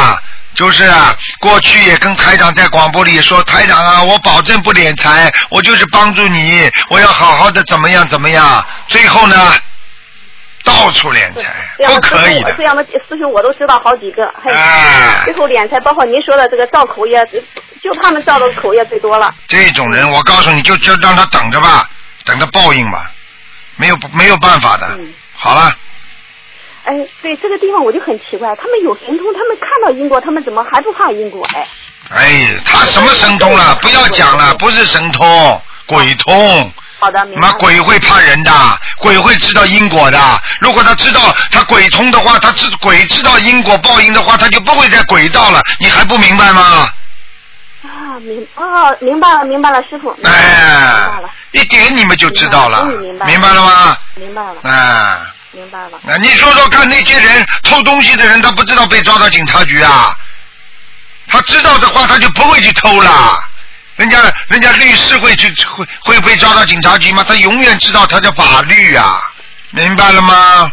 [0.57, 8.67] 就是啊，过去也跟台长在广播里说，台长啊，我保证不敛财，我就是帮助你，我要好好的怎么样怎么样。
[8.89, 9.55] 最后呢，
[10.65, 11.43] 到处敛财，
[11.87, 12.63] 不可以的这。
[12.65, 17.19] 样的师兄我都知道好几个，还有哎最后敛财，包括您说的这个造口业，
[17.83, 19.35] 就他们造的口业最多了。
[19.49, 21.89] 这种人，我告诉你就就让他等着吧，
[22.25, 23.11] 等着报应吧，
[23.77, 24.87] 没有没有办法的。
[24.99, 25.75] 嗯好了，
[26.85, 26.93] 哎，
[27.23, 31.43] 对这个地方我就很奇怪，他们有神通，他们看到因果，他们怎么还不怕因果？
[31.55, 31.67] 哎，
[32.11, 33.75] 哎，他什么神通了？
[33.81, 36.71] 不要讲了，不是神通，鬼通。
[37.01, 37.27] 好的，
[37.59, 38.53] 鬼会怕人的，
[38.99, 40.19] 鬼会知道因果的。
[40.61, 45.61] 如果他知道他鬼通的话，他知鬼知道因果报应的话，他就不会在鬼道了。
[45.79, 46.63] 你还不明白吗？
[47.83, 50.11] 啊，明哦，明白了，明白了，师傅。
[50.25, 53.97] 哎明白了，，一点你们就知道了明白了，明白了吗？
[54.17, 55.17] 明白了，哎，
[55.53, 55.99] 明白了。
[56.03, 60.15] 那你说说看，那些人偷东西的人，他不知道被抓到警察局啊？
[61.29, 63.43] 他知道的话，他就不会去偷了。
[64.01, 67.23] 人家人家律师会去会会被抓到警察局吗？
[67.29, 69.21] 他永远知道他的法律啊，
[69.73, 70.73] 明白了吗？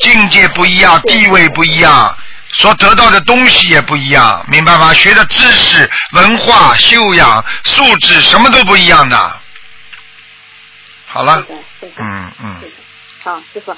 [0.00, 2.14] 境界不一样，地位不一样，
[2.48, 4.92] 所得到的东西也不一样，明白吗？
[4.92, 9.16] 学的知识、文化、修养、素质，什么都不一样的。
[11.06, 11.92] 好了是，的，是的。
[12.04, 12.56] 嗯嗯，
[13.22, 13.74] 好，师傅，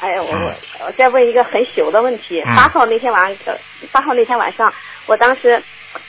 [0.00, 0.54] 哎，我我
[0.84, 2.38] 我再问一个很朽的问题。
[2.44, 4.70] 嗯八号那天晚上，呃八号那天晚上，
[5.06, 5.62] 我当时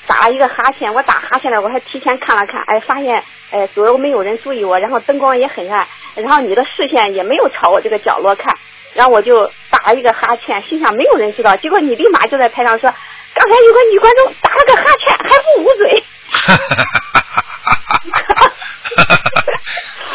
[0.07, 8.55] 打了一个哈欠，我打哈欠了，我还提前看了看，哎，发现哎左右没有人注意我，然后灯光也很暗，然后你的视线也没有朝我这个角落看，
[8.93, 12.93] 然后我就打了一个哈欠，心想没有人知道，结果你立马就在台上说，
[13.33, 16.03] 刚才有个女观众打了个哈欠还不捂嘴。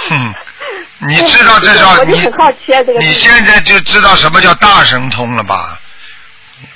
[0.08, 0.34] 哼
[1.08, 5.78] 你知道这招我就你很好奇啊，这个你现在就知道什么叫大神通了吧？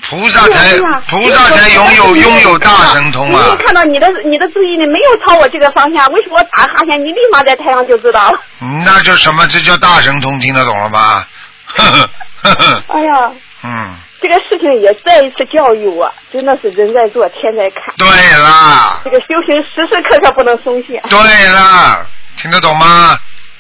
[0.03, 0.77] 菩萨才
[1.09, 3.65] 菩萨才拥有拥有大神通啊你！
[3.65, 8.39] 看到你的你的注意力没有朝我这个方向，为什么我打哈欠，你立马在台上就知道了？
[8.85, 9.47] 那就什么？
[9.47, 11.27] 这叫大神通，听得懂了吧？
[11.67, 12.11] 呵呵
[12.43, 17.95] 呵呵，哎呀，嗯，这个事情也再一次教育我，真的是人在做，天在看。
[17.97, 18.07] 对
[18.39, 21.01] 啦，这个修行时时刻刻不能松懈。
[21.09, 21.19] 对
[21.53, 22.05] 啦，
[22.37, 23.17] 听得懂吗？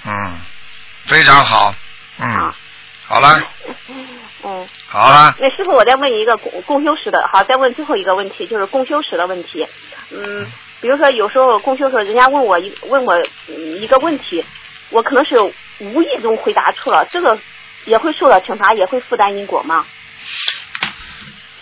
[0.07, 0.39] 嗯，
[1.07, 1.75] 非常好，
[2.18, 2.55] 嗯好，
[3.07, 3.41] 好了，
[4.43, 9.66] 嗯，好啊，那师傅，我再问一个共共修时的，好，再问最后一个问题，就是共修时的问题。
[10.11, 10.47] 嗯，
[10.80, 13.14] 比如说有时候共修时候，人家问我一问我
[13.49, 14.45] 嗯一个问题，
[14.91, 15.38] 我可能是
[15.78, 17.38] 无意中回答错了，这个
[17.84, 19.84] 也会受到惩罚，也会负担因果吗？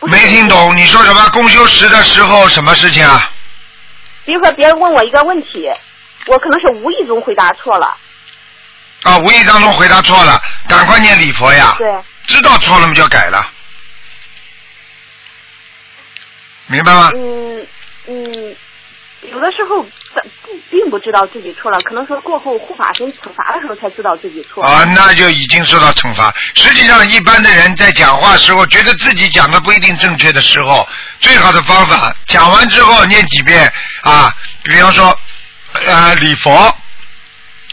[0.02, 1.28] 没听懂你说什么？
[1.30, 3.30] 公休时的时候什么事情啊？
[4.24, 5.68] 比如说别人问我一个问题，
[6.28, 7.96] 我可能是无意中回答错了，
[9.02, 11.74] 啊，无意当中回答错了，赶快念礼佛呀！
[11.78, 11.92] 对，
[12.28, 13.50] 知道错了嘛就改了，
[16.66, 17.10] 明白吗？
[17.16, 17.66] 嗯
[18.06, 18.56] 嗯，
[19.32, 19.90] 有的时候不
[20.70, 24.68] 并不知道自己错了，可能说过后护法神惩罚的时候才知道自己错了。
[24.68, 26.32] 啊，那就已经受到惩罚。
[26.54, 30.86] 实际上，一般的人在讲话时候，觉得自己讲的不一定正确的时候，
[31.20, 33.72] 最好的方法，讲完之后念几遍
[34.02, 34.30] 啊，
[34.62, 35.18] 比方说，
[35.86, 36.76] 呃，礼佛。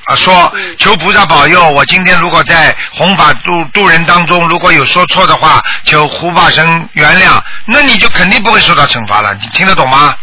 [0.06, 9.34] 啊，说嗯求菩萨保佑，我今天如果在弘法度度人当中，如果有说错的话，求护法神原谅，那你就肯定不会受到惩罚了。
[9.36, 10.16] 你听得懂吗？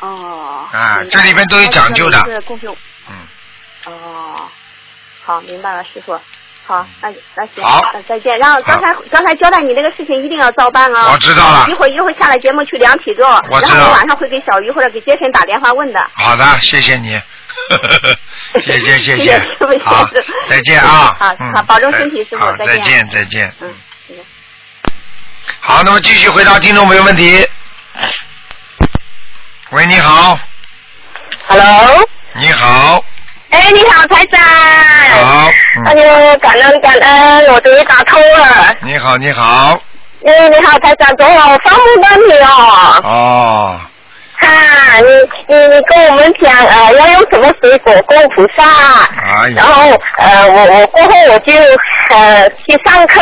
[0.00, 0.66] 哦。
[0.72, 2.38] 啊这里边都有讲究的是。
[3.08, 3.14] 嗯。
[3.86, 4.48] 哦，
[5.24, 6.18] 好，明白了，师傅。
[6.66, 8.38] 好，那那行，好那再见。
[8.38, 11.12] 然后刚才刚才交代你那个事情一定要照办啊。
[11.12, 16.00] 我知道了一会儿一会儿下了节目去量体重，我知道然后我晚上会给小鱼或者给杰森打电话问的。
[16.14, 17.20] 好的，谢谢你，
[18.60, 19.38] 谢谢谢谢谢
[19.84, 20.08] 好
[20.48, 23.54] 再见啊，好嗯好保重身体师傅好，再见再见再见。
[23.60, 23.74] 嗯。
[25.60, 27.46] 好，那么继续回答听众朋友问题。
[29.70, 30.38] 喂，你好
[31.46, 33.04] ，Hello，你好，
[33.50, 34.40] 哎，你好，台长。
[34.42, 35.50] 好，
[35.84, 38.74] 哎嗯，呦，感恩感恩，我终于打通了。
[38.82, 39.80] 你好，你好，
[40.26, 43.00] 哎，你好，台长，昨晚我放不到你哦。
[43.04, 43.80] 哦，
[44.40, 51.52] 哈，你你你跟我们讲呃要用什么水果供菩萨，哎然后呃我我过后我就
[52.10, 53.20] 呃去上课，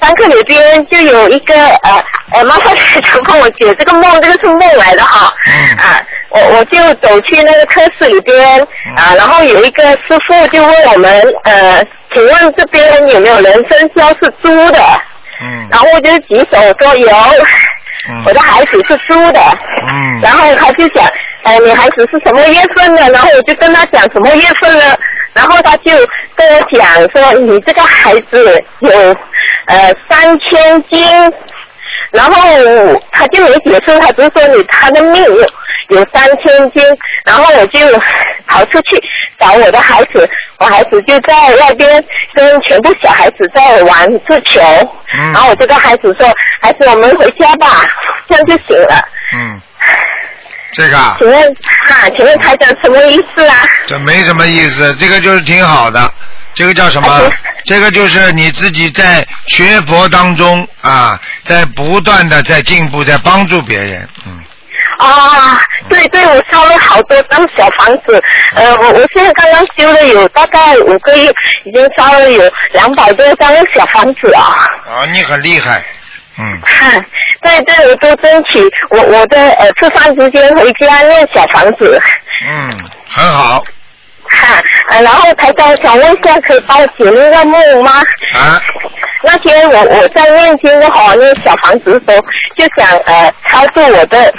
[0.00, 2.02] 上课里边就有一个呃
[2.32, 5.32] 呃麻烦台长帮我解这个梦，这个是梦来的哈，
[5.78, 8.60] 啊我我就走去那个课室里边
[8.96, 14.80] 啊，然后有一个师傅就问我们呃，请问这边有没有人生肖是猪的？
[15.42, 15.68] 嗯。
[15.70, 17.08] 然后我就举手说有，
[18.24, 19.40] 我的孩子是猪的。
[19.88, 20.20] 嗯。
[20.20, 21.06] 然后他就讲，
[21.44, 23.08] 呃，你孩子是什么月份的？
[23.10, 24.98] 然后我就跟他讲什么月份了，
[25.34, 25.92] 然后他就
[26.34, 28.90] 跟我讲说，你这个孩子有
[29.66, 31.04] 呃三千斤，
[32.10, 35.36] 然后他就没解释，他只是说你他的命有
[35.90, 36.82] 有三千斤，
[37.24, 37.78] 然后我就
[38.46, 39.02] 跑出去
[39.38, 40.28] 找我的孩子，
[40.58, 42.04] 我孩子就在外边
[42.34, 44.60] 跟全部小孩子在玩足球，
[45.32, 46.26] 然后我就跟孩子说，
[46.60, 47.88] 孩子我们回家吧，
[48.28, 49.08] 这样就行了。
[49.34, 49.60] 嗯，
[50.72, 53.56] 这个啊请问哈，请问台长什么意思啊？
[53.86, 56.10] 这没什么意思，这个就是挺好的。
[56.54, 57.30] 这个叫什么？
[57.66, 64.08] 这个就是你自己在学佛当中啊，在不断的在进步，在帮助别人。
[64.26, 64.40] 嗯，
[64.98, 68.22] 啊，对对，我烧了好多张小房子，
[68.54, 71.30] 呃，我我现在刚刚修了有大概五个月，
[71.64, 74.64] 已经烧了有两百多张小房子啊。
[74.88, 75.84] 啊，你很厉害。
[76.38, 77.04] 嗯，哈，
[77.42, 78.60] 对对，我都争取
[78.90, 81.98] 我我的呃吃饭时间回家念小房子。
[82.48, 82.78] 嗯，
[83.08, 83.64] 很好。
[84.28, 84.60] 哈，
[84.90, 87.92] 呃，然后台长想问一下，可以帮我解那个梦吗？
[88.34, 88.60] 啊。
[89.22, 92.26] 那天我我在念经的话，那小房子的时候，
[92.56, 94.32] 就想呃超度我的。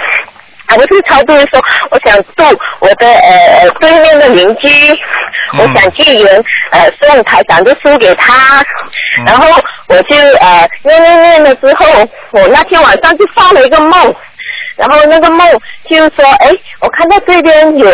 [0.67, 1.61] 啊，不是超度的时候，
[1.91, 4.67] 我想度我的呃呃对面的邻居，
[5.57, 8.61] 我想借缘呃送台长的书给他，
[9.25, 9.47] 然后
[9.87, 11.85] 我就呃念念念了之后，
[12.31, 14.13] 我那天晚上就发了一个梦，
[14.75, 15.47] 然后那个梦
[15.89, 16.51] 就是说，哎，
[16.81, 17.89] 我看到这边有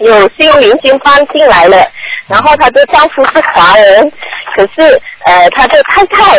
[0.00, 1.86] 有新邻居搬进来了，
[2.28, 4.12] 然后她的丈夫是华人，
[4.54, 6.36] 可是呃她的太太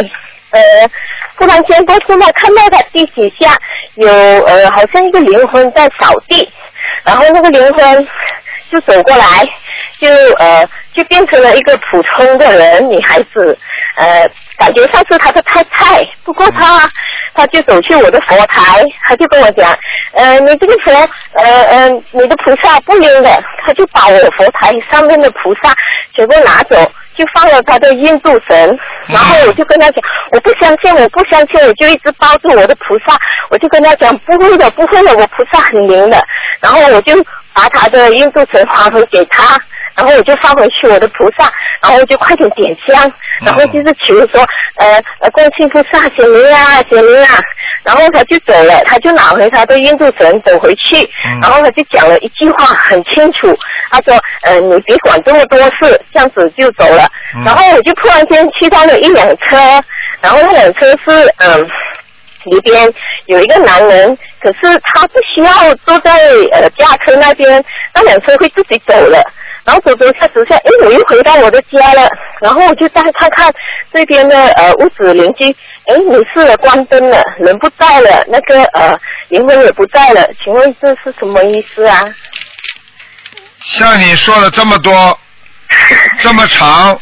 [0.51, 0.61] 呃
[1.41, 2.27] 突然间不是吗？
[2.35, 3.57] 看到他地底下
[3.95, 6.47] 有呃好像一个灵魂在扫地，
[7.03, 8.07] 然后那个灵魂
[8.71, 9.43] 就走过来，
[9.99, 10.63] 就呃
[10.93, 13.57] 就变成了一个普通的人，女孩子，
[13.95, 16.87] 呃感觉像是他的太太，不过他
[17.33, 19.75] 他就走去我的佛台，他就跟我讲，
[20.13, 20.91] 呃你这个佛
[21.33, 25.73] 呃呃你的菩萨不灵的，他就把我佛台上面的菩萨
[26.15, 26.91] 全部拿走。
[27.21, 33.15] 就放了他的印度神，然后我就跟他讲，我不相信，我不相信，我就一直抱住我的菩萨，
[33.51, 36.19] 我就跟他讲，不会的，不会的，我菩萨很灵的，
[36.59, 37.13] 然后我就
[37.53, 39.55] 把他的印度神还回给他，
[40.01, 41.47] 然后我就放回去我的菩萨，
[41.79, 43.13] 然后我就快点点香，
[43.45, 44.43] 然后就是求说，
[44.77, 47.37] 呃呃，观世菩萨显灵啊，显灵啊，
[47.83, 51.07] 然后他就走了，他就拿回他的印度神走回去，
[51.39, 53.55] 然后他就讲了一句话很清楚，
[53.91, 57.07] 他说，呃，你别管这么多事，这样子就走了。
[57.45, 59.55] 然后我就突然间去到了一辆车，
[60.19, 61.69] 然后那辆车是嗯。
[62.45, 62.91] 里边
[63.27, 66.11] 有一个男人，可是他不需要坐在
[66.51, 69.21] 呃驾车那边，那辆车会自己走了。
[69.71, 72.05] 然后走走下走下，哎，我又回到我的家了。
[72.41, 73.49] 然后我就再看看
[73.93, 75.45] 这边的呃屋子邻居，
[75.85, 78.99] 哎，没事了，关灯了，人不在了，那个呃
[79.29, 80.27] 灵魂也不在了。
[80.43, 82.03] 请问这是什么意思啊？
[83.65, 85.17] 像你说了这么多，
[86.19, 86.99] 这么长，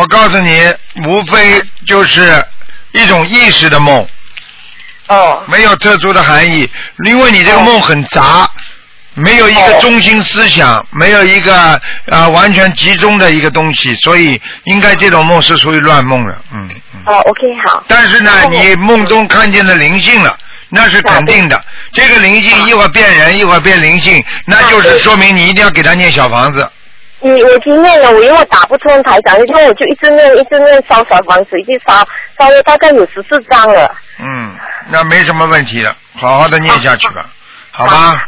[0.00, 0.74] 我告诉你，
[1.06, 2.42] 无非就是
[2.92, 4.08] 一种意识的梦。
[5.08, 5.44] 哦。
[5.46, 6.66] 没有特殊的含义，
[7.04, 8.50] 因为你这个梦很杂，
[9.16, 16.68] 没有一个中心思想，没有一个啊、完全集中的一个东西，所以应该这种梦是属于乱梦了，嗯。
[17.06, 17.82] 哦，OK，好。
[17.88, 20.36] 但是呢，你梦中看见了灵性了，
[20.68, 21.64] 那是肯定的。
[21.92, 26.70] 这个灵性一会儿变人，一会儿变灵性，那就是说明你一定要给他念小房子。
[27.20, 32.06] 你，我经念了，我因为打不通台长，因为我就一直念，一直念烧小房子，一直烧，
[32.38, 33.90] 烧了大概有十四张了。
[34.18, 34.54] 嗯，
[34.88, 37.24] 那没什么问题了，好好的念下去吧，
[37.70, 38.26] 好吧？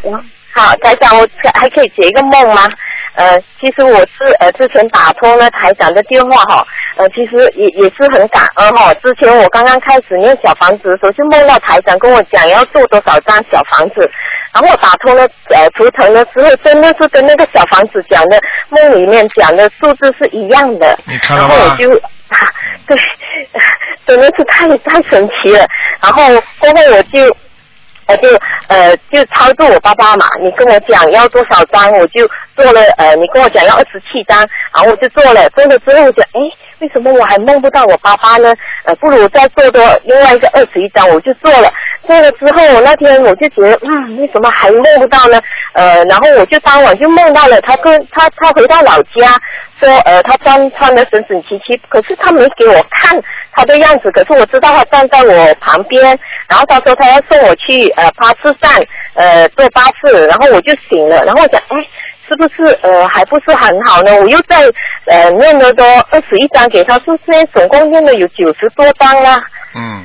[0.59, 2.69] 嗯好，台长，我还可以解一个梦吗？
[3.15, 8.93] 呃，其实我是呃之前打通了台长的电话哈，呃，其实也也是很感恩哈。
[8.95, 14.09] 之前我刚刚开始念小房子的时候，就梦到台长跟我讲要做多少张小房子，
[14.53, 18.39] 然后我打通了呃图腾的时候，真的是跟那个小房子讲的
[18.69, 20.97] 梦里面讲的数字是一样的。
[21.07, 21.55] 你看了吗？
[21.55, 21.91] 然后我就
[22.29, 22.39] 啊，
[22.87, 22.97] 对，
[24.07, 25.67] 真的是太太神奇了。
[26.01, 26.23] 然后
[26.61, 27.37] 过后我就。
[28.09, 28.29] 我就
[28.69, 34.39] 呃就操作我爸爸嘛，你跟我讲要多少张，我就做了呃，你跟我讲要二十七张，
[34.75, 36.41] 然后我就做了，做了之后我就哎，
[36.81, 38.55] 为什么我还梦不到我爸爸呢？
[38.85, 41.71] 呃，不如再做多另外一个二十一张，我就做了，
[42.07, 45.39] 做了之后，我那天我就觉得，嗯，为什么还梦不到呢？
[45.75, 49.29] 呃，然后我就当晚就梦到了他跟他他回到老家，
[49.79, 53.21] 说呃他穿穿的整整齐齐，可是他没给我看
[53.59, 58.81] 他的样子，可是我知道他站在我旁边，然后他说他要送我去呃巴士站
[59.15, 61.85] 呃坐巴士，然后我就醒了，然后我想，哎。
[62.31, 64.15] 是不是呃还不是很好呢？
[64.15, 64.57] 我又在
[65.07, 69.43] 呃念了多二十一张给他，是不是总共念了有九十多张啦。
[69.75, 70.05] 嗯，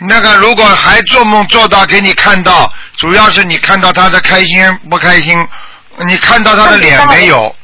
[0.00, 5.38] 那个如果还做梦做到给你看到，主要是你看到他的开心不开心，
[6.04, 7.54] 你看到他的脸没有？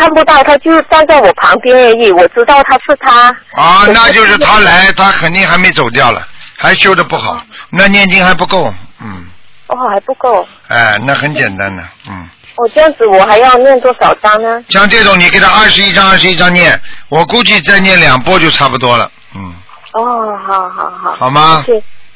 [0.00, 2.10] 看不到，他就站在我旁边而已。
[2.12, 3.28] 我知道他是他。
[3.62, 6.26] 啊，那就是他来，他肯定还没走掉了，
[6.56, 8.72] 还修的不好，那念经还不够，
[9.02, 9.26] 嗯。
[9.66, 10.48] 哦，还不够。
[10.68, 12.26] 哎，那很简单的，嗯。
[12.56, 14.64] 哦，这样子我还要念多少章呢？
[14.70, 16.80] 像这种，你给他二十一章，二十一章念，
[17.10, 19.54] 我估计再念两波就差不多了，嗯。
[19.92, 21.14] 哦，好好好。
[21.14, 21.62] 好吗？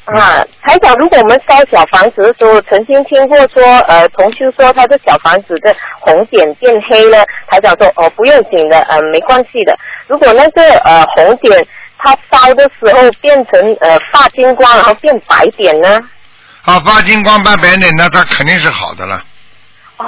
[0.05, 9.75] 啊，台长，如果我们烧小房子的时候，曾经听过说，呃，同修说他的小房子的红点变黑了，台长说哦不用紧的，呃没关系的。
[10.07, 15.99] 如果那个呃红点它烧的时候变成呃发金光，然后变白点呢？
[16.65, 19.19] 啊，发金光变白点，那它肯定是好的了。
[19.97, 20.05] 哦，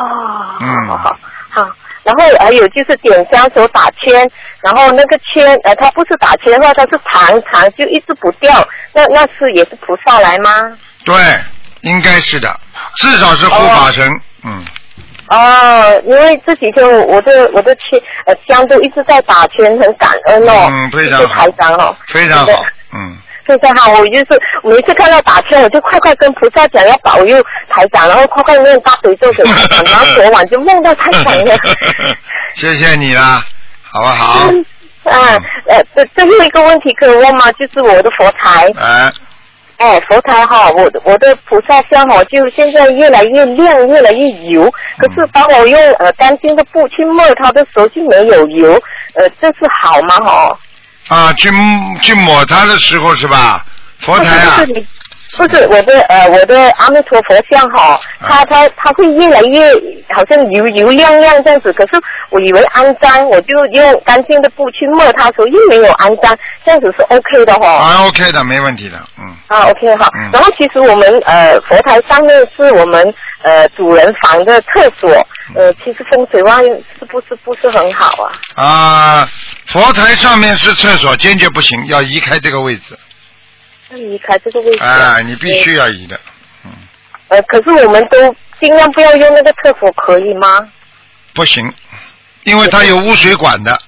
[0.87, 1.17] 好好
[1.49, 1.69] 好，
[2.07, 4.31] 然后还有就是点香手打圈，
[4.61, 10.49] 然后那个圈呃，它不是打圈的话，它是长长就一直不掉，那那是也是菩萨来吗？
[11.03, 11.13] 对，
[11.81, 12.49] 应该是的，
[12.95, 14.09] 至少是护法神，
[14.45, 14.65] 嗯。
[15.27, 21.45] 哦，因为这几天我的我的圈呃香都一直在打圈，很感恩哦，嗯，非常好，
[21.77, 23.17] 哦，非常好，嗯。
[23.47, 24.25] 非常好，我就是
[24.63, 31.55] 每次看到打圈，我就快快跟菩萨讲要保佑台长，然后快快念大悲咒给台长，然后昨晚就梦到台长了。
[32.55, 33.43] 谢谢你啦，
[33.83, 34.49] 好不好？
[35.03, 35.37] 啊，
[35.67, 37.51] 呃，这最后一个问题可以问吗？
[37.53, 38.71] 就是我的佛台。
[38.79, 39.11] 哎。
[39.77, 44.73] 哎，佛台哈，我我的菩萨像哈，就现在越来越亮，越来越油。
[44.97, 48.73] 可是当我用呃干净的布去抹它的时候就没有油，
[49.13, 50.15] 呃，这是好吗？
[50.15, 50.57] 哈？
[51.07, 51.49] 啊，去
[52.01, 53.65] 去抹它的时候是吧？
[53.99, 54.59] 佛台啊，
[55.37, 59.71] 不是我的呃，我的阿弥陀佛像哈，它它它会越来越
[60.09, 61.71] 好像油油亮亮这样子。
[61.73, 61.93] 可是
[62.31, 66.35] 我以为肮脏，我就用干净的布去抹它，时候又没有肮脏，
[66.65, 67.69] 这样子是 OK 的哈。
[67.69, 69.35] 啊，OK 的，没问题的，嗯。
[69.47, 70.09] 啊，OK 好。
[70.33, 73.13] 然后其实我们呃佛台上面是我们
[73.43, 75.09] 呃主人房的厕所，
[75.55, 76.63] 呃其实风水外
[76.99, 78.11] 是不是不是很好
[78.55, 78.63] 啊？
[78.63, 79.29] 啊。
[79.67, 82.97] 佛台上面是厕所，坚决不行，要移开这个位置。
[83.89, 84.83] 要移开这个位置。
[84.83, 86.19] 啊，你必须要移的，
[86.65, 86.71] 嗯。
[87.29, 88.17] 呃，可是我们都
[88.59, 90.67] 尽量不要用那个厕所，可以吗？
[91.33, 91.73] 不行，
[92.43, 93.79] 因为它有污水管的。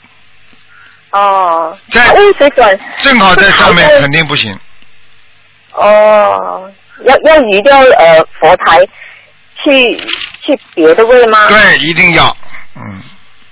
[1.12, 1.78] 哦。
[1.90, 2.80] 在污水管。
[3.02, 4.58] 正好在上面，肯定不行。
[5.74, 6.72] 哦，
[7.06, 8.80] 要要移掉呃佛台，
[9.64, 9.96] 去
[10.42, 11.48] 去别的位吗？
[11.48, 12.36] 对，一定要，
[12.76, 13.02] 嗯。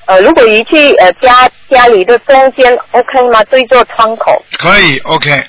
[0.08, 3.44] 呃，如果移去呃家家里的中间，OK 吗？
[3.46, 4.42] 对座窗口。
[4.58, 5.44] 可以，OK，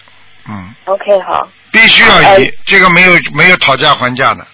[0.49, 0.75] 嗯。
[0.87, 1.49] OK，好。
[1.73, 4.47] 必须要移，这个没有没有讨价还价的。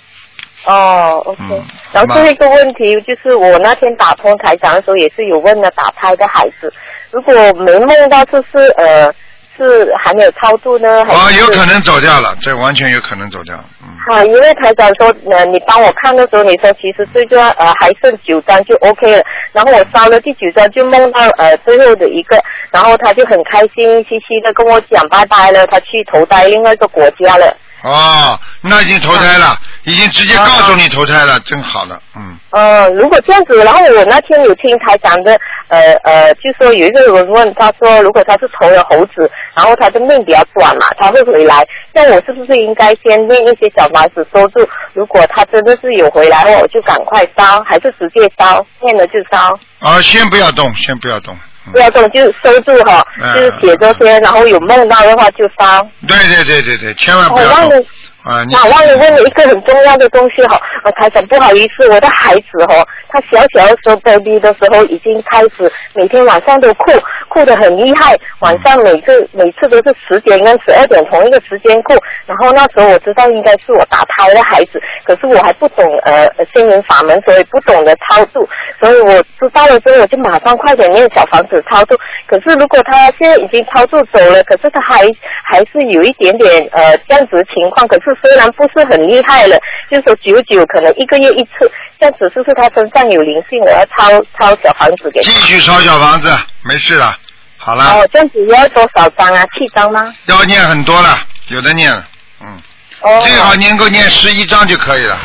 [0.67, 1.63] 哦，OK。
[1.93, 6.73] 然后最后一个问题就是，我那天打通台长的时候，也是有问了打胎的孩子，
[7.11, 9.15] 如果没梦到，就是呃。
[9.57, 11.03] 是还没有超度呢？
[11.05, 13.55] 啊，有可能走掉了，这完全有可能走掉。
[13.83, 13.89] 嗯。
[14.07, 19.23] 好，因为台长说，呃，你帮我看的时候，你说其实最重要，呃，还剩九张就 OK 了。
[19.53, 27.57] 然后我烧了第九张，就梦到呃最后的一个，然后他就很开心兮兮的跟我讲拜拜了，他去投胎另外一个国家了。
[27.85, 32.35] 哦，那已经投胎了，已经直接告诉你投胎了，真好了，嗯。
[32.49, 44.67] 呃，如果这样子，然后我那天有听台长的，呃呃，就说有一个人问他说，如果他是投了猴子，然后他的命比较短嘛，他会回来，那我是不是应该先念一些小房子收住？
[44.95, 48.65] 如果他真的是有回来，我就赶快烧，还是直接烧？
[48.81, 49.59] 念了就烧。
[49.81, 51.37] 啊，先不要动，先不要动。
[51.73, 53.05] 不要动，就收住哈，
[53.35, 55.83] 就是写这些，然后有梦到的话就发。
[56.07, 57.87] 对对对对对，千万不要动。
[58.25, 66.91] 啊，我忘了问你一个很重要的东西哈，我，台长不好意思，我的孩子哈，他小小的时候 baby 的时候已经开始每天晚上都哭，
[67.29, 71.93] 哭得很厉害，晚上每次每次都是十点跟十二点同一个时间哭，
[72.25, 78.49] 然后那时候我知道应该是我打胎的孩子，可是我还不懂呃心灵法门，所以不懂得操作，
[78.81, 85.05] 所以我知道了之后我就马上快点念小房子操作，可是如果他现在已经操作走了，可是他还
[85.45, 88.14] 还是有一点点呃这样子的情况，可是。
[88.23, 89.57] 虽然不是很厉害了，
[89.91, 93.61] 就是说久久可能一个月一次，这样子是不是他身上有灵性？
[93.61, 96.31] 我要抄抄小房子给继续抄小房子，
[96.63, 97.17] 没事了，
[97.57, 97.85] 好了。
[97.85, 99.43] 哦，这样子要多少张啊？
[99.59, 100.13] 七张吗？
[100.27, 102.05] 要念很多了，有的念了，
[102.41, 102.61] 嗯。
[103.01, 105.19] 哦，最好能够念十一张就可以了。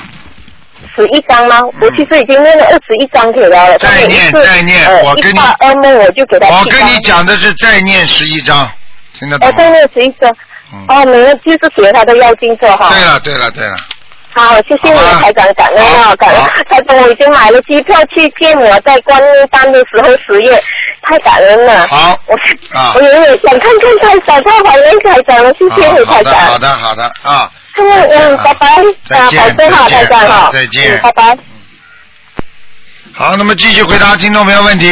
[0.95, 1.59] 十一张吗？
[1.79, 3.75] 我其实已经念了二十一张给他了。
[3.75, 8.69] 嗯再念再念呃、我跟你我跟你讲的是再念十一张，
[9.13, 9.57] 听得懂哦，吗？
[9.57, 10.35] 再念十一张。
[10.87, 12.89] 哦，没有，就是学他的妖精者哈。
[12.89, 13.75] 对了对了对了，
[14.35, 16.65] 好，谢谢你，台长，感恩啊，感恩。
[16.69, 20.63] 台长，我已经买了机票去见我在观音山的时候十月，
[21.01, 21.87] 太感恩了。
[21.87, 22.35] 好，我
[22.77, 26.57] 啊我有点想看看台长，太怀念台长了，谢谢你，台好的好。
[26.57, 28.67] 的好的啊，嗯嗯，拜拜。
[28.67, 30.49] 啊，再见保重好，再见台长哈。
[30.53, 31.37] 再见嗯，拜拜。
[33.11, 34.87] 好，那么继续回答听众朋友问题。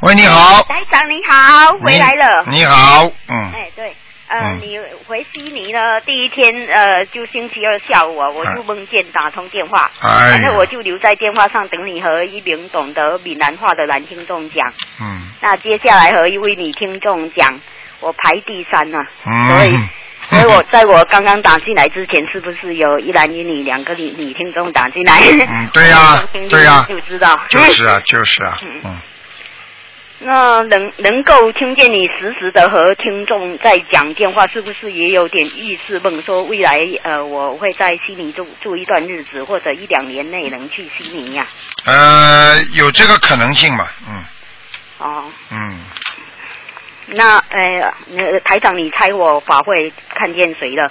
[0.00, 2.44] 喂，你好，台长你好，回来了。
[2.48, 3.96] 你好，嗯，哎，对，
[4.32, 4.60] 呃，嗯。
[4.62, 14.72] 你回悉尼呢，第一天呃，就星期二下午啊，我就梦见打通电话，然后我就留在电话上等你和一名懂得闽南话的男听众讲。
[15.00, 15.28] 嗯。
[15.40, 17.60] 那接下来和一位女听众讲，
[18.00, 19.72] 我排第三呢、嗯，所以。
[20.30, 25.18] 所以我在我刚刚打进来之前，是不是有一男一女两个女女听众打进来？
[25.20, 27.38] 嗯，对呀、 听对呀、就知道。
[27.48, 28.96] 就是啊，就是啊， 嗯，
[30.24, 36.22] 那能能够听见你实时的和听众在讲电话，是不是也有点意思梦？
[36.22, 41.46] 说未来呃，我会在悉尼住住一段日子，或者一两年内能去悉尼呀、
[41.84, 44.24] 呃，有这个可能性嘛，嗯
[44.98, 45.80] 哦，嗯，
[47.06, 50.90] 那呃，那台长，你猜我法会看见谁了？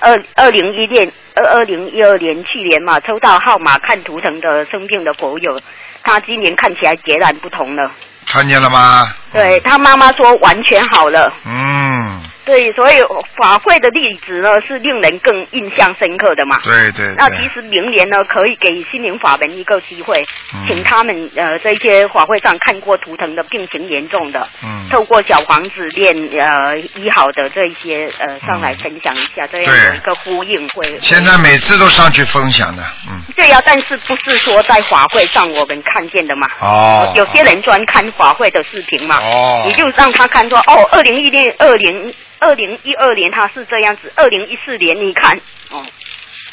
[0.00, 5.60] 二二零一年二二零一二年去年嘛，抽到号码看图腾的生病的佛友，
[6.04, 7.90] 他今年看起来截然不同了。
[8.30, 9.10] 看见了吗？
[9.32, 11.32] 对他妈妈说完全好了。
[11.44, 12.96] 嗯，对，所以
[13.36, 16.58] 法会的例子呢是令人更印象深刻的嘛。
[16.64, 20.22] 对对那其实明年呢，可以给心灵法门一个机会，
[20.54, 30.98] 嗯请他们呃这些法会上看过图腾的病情严重的，嗯透过小房子练呃医好的这一些呃上来分享一下，这样一个呼应会。
[31.00, 36.48] 现在每次都上去分享的，嗯，对呀、但是不是说在法会上我们看见的嘛？
[36.60, 45.38] 哦有些人专看法会的视频嘛，哦你就让他看说哦，二零一零、二零二零一二年他是这样子，二零一四年你看
[45.70, 45.84] 哦，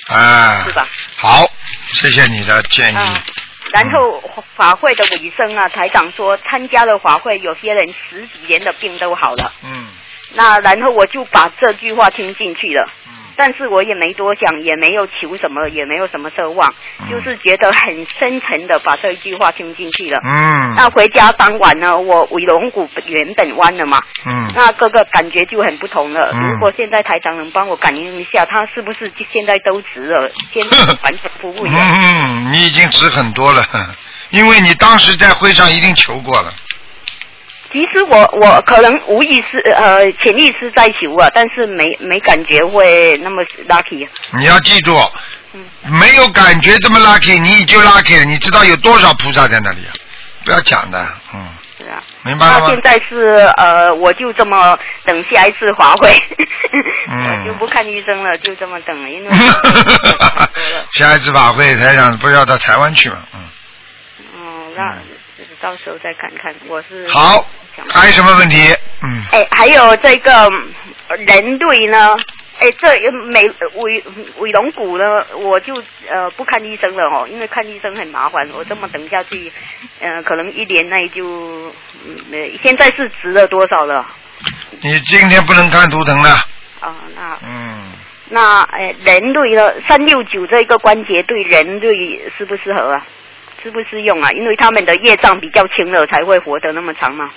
[0.07, 0.87] 啊，是吧？
[1.15, 1.45] 好，
[1.93, 3.23] 谢谢你的建议，啊
[3.73, 4.23] 然后
[4.55, 9.51] 法会的尾声啊，台长说参加了法会，有些人十几年的病都好了。
[9.63, 9.87] 嗯
[10.33, 12.89] 那然后我就把这句话听进去了。
[13.35, 20.19] 嗯但是我也没多想，也没有求什么，也没有什么奢望，嗯就是觉得很深沉的把这一句话听进去了。
[20.23, 26.29] 嗯那回家当晚呢，我尾龙骨原本弯了嘛，嗯那各个感觉就很不同了。
[26.33, 31.75] 嗯如果现在台长能帮我感应一下，他是不是现在都直了， 现在完全不会了？
[31.77, 33.63] 嗯，你已经直很多了，
[34.29, 36.53] 因为你当时在会上一定求过了，
[37.75, 44.07] 其实我我可能无意识呃潜意识在求啊，但是没没感觉会那么 lucky。
[44.37, 44.97] 你要记住，
[45.51, 48.23] 嗯没有感觉这么 lucky，你就 lucky 了。
[48.23, 49.91] 你知道有多少菩萨在那里啊？
[50.45, 51.45] 不要讲的，嗯，
[51.77, 52.01] 是啊。
[52.23, 52.81] 明白了现？
[52.81, 53.25] 在是
[53.57, 56.17] 呃，我就这么等下一次华会，
[57.09, 59.29] 嗯 我就不看医生了，就这么等了，因为
[60.95, 63.17] 下一次法会台长不是要到台湾去吗？
[63.33, 63.41] 嗯，
[64.33, 64.95] 嗯，那
[65.61, 66.53] 到时候再看看。
[66.67, 67.45] 我是好，
[67.89, 68.57] 还有什么问题？
[69.03, 70.31] 嗯，哎，还有这个
[71.07, 72.15] 呃人对呢？
[72.57, 73.43] 哎，这美
[73.75, 74.03] 尾
[74.37, 75.03] 尾龙骨呢，
[75.35, 75.73] 我就
[76.09, 79.51] 呃不看医生了哦，因为看医生很麻烦，我这么等下去，
[79.99, 81.73] 呃，可能一年内就，
[82.63, 84.05] 现在是值了多少了？
[84.81, 86.29] 你今天不能看图腾了。
[86.79, 87.91] 啊，那嗯，
[88.29, 93.05] 那哎人对呢，三六九这一个关节对人对适不适合啊？
[93.65, 94.29] 适不适用啊？
[94.33, 97.31] 因为他们的业障比较轻了，才会活得那么长嘛。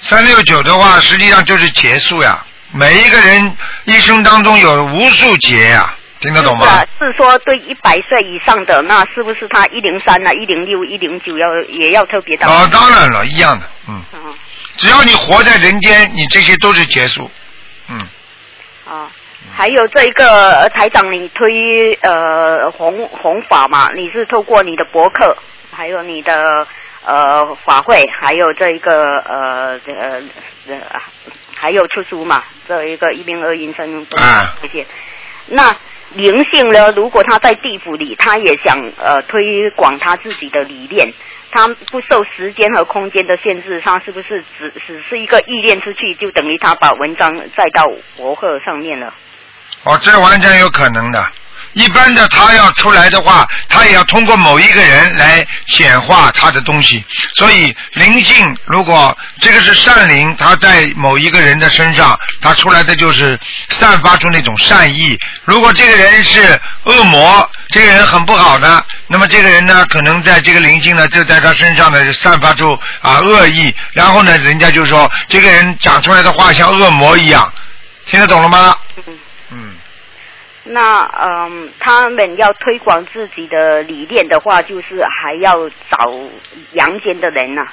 [0.00, 2.44] 三六九的话，实际上就是结束呀。
[2.72, 6.84] 每一个人一生当中有无数劫呀，听得懂吗？
[6.98, 14.34] 是说对一百岁以上的，那是不是他一零三啊、一零六、一零九要也要特别当哦，当然了，一样的，嗯，嗯
[14.78, 17.30] 只要你活在人间，你这些都是结束，
[17.88, 18.00] 嗯，
[18.88, 19.08] 啊，
[19.50, 23.90] 还有这一个呃台长，你推呃弘弘法嘛？
[23.94, 25.36] 你是透过你的博客，
[25.70, 26.66] 还有你的
[27.04, 30.22] 呃法会，还有这一个呃呃
[30.68, 31.00] 呃，
[31.54, 32.44] 还有出书嘛？
[32.68, 34.86] 这一个一命二因生啊这些，
[35.46, 35.74] 那。
[36.14, 36.92] 灵性呢？
[36.94, 41.10] 如果他在地府里，他也想呃推广他自己的理念，
[41.50, 49.14] 他不受时间和空间的限制，他是不是只只是一个意念出去，就等于他把文章载到博客上面了？
[49.84, 51.26] 哦，这完全有可能的。
[51.74, 57.02] 一般的他要出来的话，他也要通过某一个人来显化他的东西。
[57.34, 63.38] 所以灵性如果这个是善灵，他在某一个人的身上，他出来的就是
[63.70, 65.18] 散发出那种善意。
[65.46, 77.50] 如果这个人是恶魔，这个人很不好的，那么这个人呢，可能在这个灵性呢，就在他身上呢散发出啊恶意，然后呢，人家就说这个人讲出来的话像恶魔一样，
[78.04, 78.76] 听得懂了吗？
[80.64, 86.12] 那嗯，他们要推广自己的理念的话，就是还要找
[86.72, 87.66] 阳间的人呐、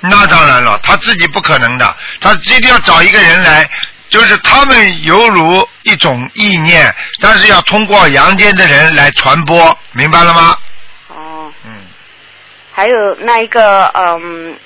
[0.00, 3.68] 那当然了，他自己不可能的，他一定要找一个人来，
[4.08, 10.56] 就是他们犹如一种意念，但是要通过阳间的人来传播，明白了吗？
[11.08, 11.52] 哦。
[11.64, 11.72] 嗯。
[12.72, 14.56] 还有那一个嗯，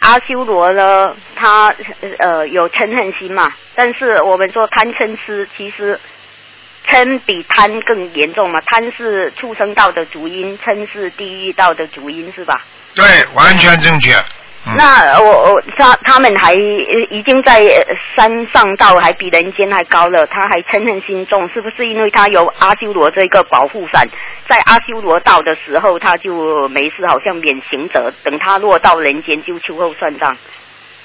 [0.00, 1.72] 阿修罗呢，他
[2.18, 6.00] 呃有嗔恨心嘛，但是我们说贪嗔痴，其实
[6.86, 12.62] 嗔比贪更严重嘛，贪是畜生道的主因，嗔是地狱道的主因，是吧？
[12.94, 13.04] 对，
[13.34, 14.12] 完全正确。
[14.66, 17.60] 嗯那我我他他们还呃已经在
[18.16, 24.08] 山上道，还比人间还高了，他还嗔恨心重，是不是因为他有阿修罗这个保护伞，
[24.48, 30.34] 在阿修罗道的时候他就没事，好像免刑责，等他落到人间就秋后算账。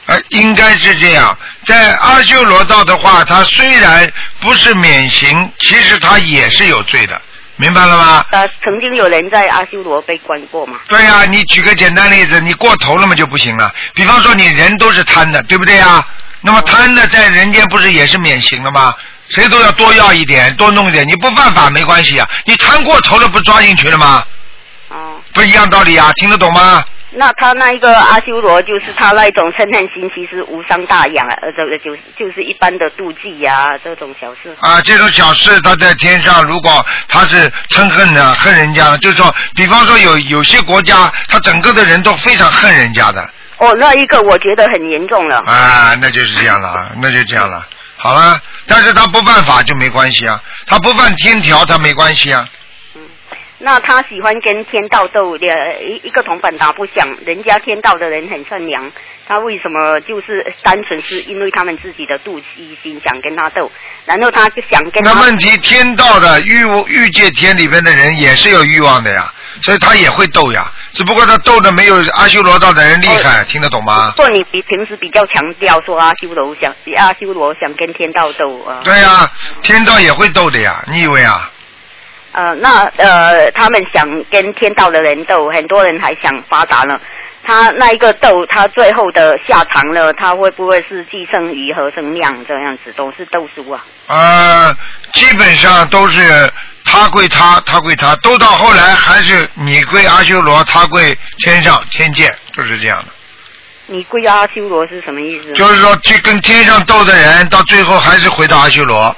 [0.10, 1.38] 呃，应该是这样。
[1.66, 7.22] 在阿修罗道的话，他虽然不是免刑，其实他也是有罪的，
[7.58, 8.26] 明白了吗？
[8.32, 10.80] 呃，曾经有人在阿修罗被关过嘛？
[10.88, 13.72] 对呀、你举个简单例子，你过头了嘛就不行了。
[13.94, 16.04] 比方说你人都是贪的，对不对呀？
[16.42, 18.96] 那么贪的在人间不是也是免刑了吗？
[19.30, 22.28] 谁都要多要一点，多弄一点，你不犯法没关系啊。
[22.46, 24.24] 你贪过头了，不抓进去了吗？
[25.30, 25.34] 哦。
[25.34, 26.84] 不一样道理啊，听得懂吗？
[27.12, 34.56] 那他那一个阿修罗，就是他那一种嗔恨心，其实无伤大雅，呃，这个就是就是一般的妒忌呀、这种小事。
[34.60, 43.28] 啊，这种小事他在天上，如果他是嗔恨的恨人家的，就是说，比方说有有些国家，他整个的人都非常恨人家的，
[43.58, 45.38] 哦，那一个我觉得很严重了。
[45.48, 47.66] 啊，那就是这样了，啊，那就这样了。
[47.98, 52.48] 好了，但是他不犯法就没关系啊，他不犯天条他没关系啊。
[53.62, 55.46] 那他喜欢跟天道斗，的，
[55.84, 58.90] 一一个铜板打不响，人家天道的人很善良，
[59.28, 63.70] 他为什么就是单纯是因为他们自己的妒忌心想跟他斗，
[64.06, 65.12] 然后他就想跟他。
[65.12, 69.26] 那问题，天道的欲欲界天里边的人也是有欲望的呀，
[69.62, 74.14] 所以他也会斗呀，只不过他斗的没有阿修罗道的人厉害，听得懂吗？
[74.16, 78.80] 说你比平时比较强调说阿修罗想阿修罗想跟天道斗啊。
[78.86, 79.30] 对呀、
[79.62, 81.52] 天道也会斗的呀，你以为啊？
[82.32, 86.94] 呃，那呃，他们想跟天道的人斗，很多人还想发达呢。
[87.42, 93.84] 他那一个斗，他最后的下场呢，他会不会是寄生鱼和生亮这样子，都是斗输啊？
[94.08, 94.76] 呃，
[95.14, 96.52] 基本上都是
[96.86, 103.08] 他归他，他归他，斗到后来还是你归阿修罗，他归天上天界，就是这样的。
[103.88, 105.52] 你归阿修罗是什么意思？
[105.54, 109.16] 就是说，去跟天上斗的人，到最后还是回到阿修罗。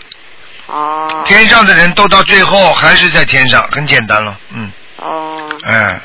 [0.68, 1.22] 哦。
[1.26, 5.50] 天上的人都到最后还是在天上，很简单了，嗯，哦。
[5.64, 6.00] 哎，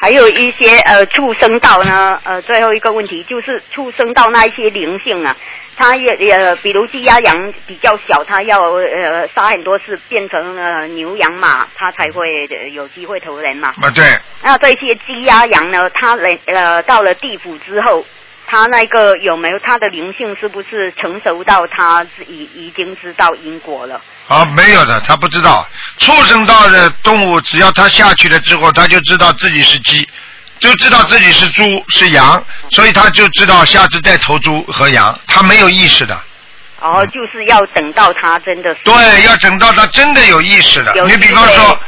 [0.00, 5.36] 还有一些呃畜生道呢，呃，最后一个问题就是畜生道那一些灵性啊，
[5.76, 13.74] 它也也比如鸡鸭羊比较小，它要呃杀很多次变成了牛羊马，它才会呃有机会投人嘛。
[13.82, 14.04] 啊对，
[14.42, 18.04] 那这些鸡鸭羊呢，它人呃到了地府之后，
[18.50, 24.00] 它那个有没有他的灵性是不是成熟到他已已经知道因果了？
[24.26, 25.66] 啊，没有的，他不知道。
[25.98, 30.08] 畜生道的动物，只要他下去了之后，他就知道自己是鸡，
[30.58, 36.18] 就知道自己是猪是羊，所以他就知道下次再投猪和羊，他没有意识的。
[36.80, 40.94] 哦，就是要等到他真的是对，要等到他真的有意识的。
[41.06, 41.78] 你比方说，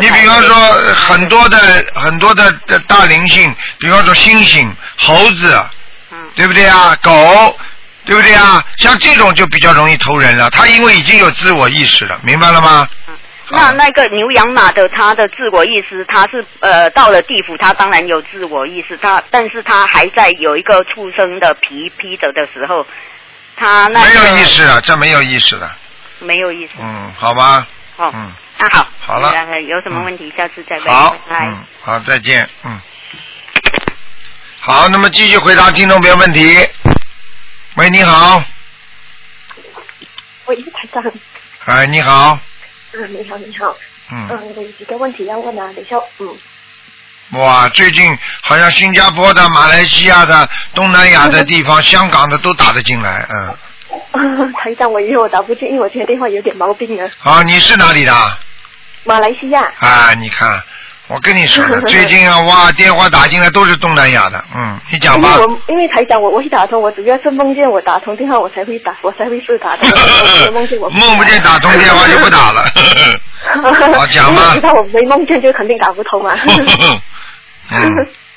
[0.00, 1.58] 你比方说呃很多的
[1.94, 5.56] 很多的的大灵性，比方说猩猩、猴子，
[6.34, 6.96] 对不对啊？
[7.02, 7.56] 狗，
[8.04, 8.64] 对不对啊？
[8.78, 10.50] 像这种就比较容易投人了。
[10.50, 12.88] 他因为已经有自我意识了，明白了吗？
[13.50, 22.86] 那那个牛羊马的，他的自我意识，他是呃到了地府，他当然有自我意识，他但是他还在有一个畜生的皮披着的时候，
[23.56, 25.70] 他那个没有意识啊，这没有意识的。
[26.20, 26.72] 没有意识。
[26.80, 27.66] 嗯，好吧。
[27.96, 30.86] 哦，嗯，那好，好了呃有什么问题下次再问。
[30.88, 32.80] 好，嗯，好，再见，嗯。
[34.66, 36.56] 好，那么继续回答听众朋友问题。
[37.74, 38.42] 喂，你好，
[40.46, 41.02] 喂，台长，
[41.66, 42.38] 哎，你好，
[42.94, 43.76] 嗯，你好，你好，
[44.10, 46.34] 嗯，嗯，我有几个问题要问啊，等一下，嗯，
[47.42, 53.54] 哇，最近好像新加坡的、马来西亚的、东南亚的地方、 香港的都打得进来，嗯。
[54.54, 57.06] 台长，我以为我打不进，因为我这个电话有点毛病啊。
[57.18, 58.14] 好，你是哪里的？
[59.04, 59.60] 马来西亚。
[59.80, 60.62] 啊，你看，
[61.14, 65.46] 我跟你说的， 最近啊，哇，电话打进来都是东南亚的，嗯，你讲吧因为。
[65.46, 69.88] 我因为台长我我一打通，我主要是梦见我打通电话我才会打，我才会是打通。
[70.48, 72.64] 我梦见我梦不见打通电话就不打了。
[73.94, 76.34] 好讲吧因为知道我没梦见就肯定打不通啊。
[77.70, 77.80] 嗯，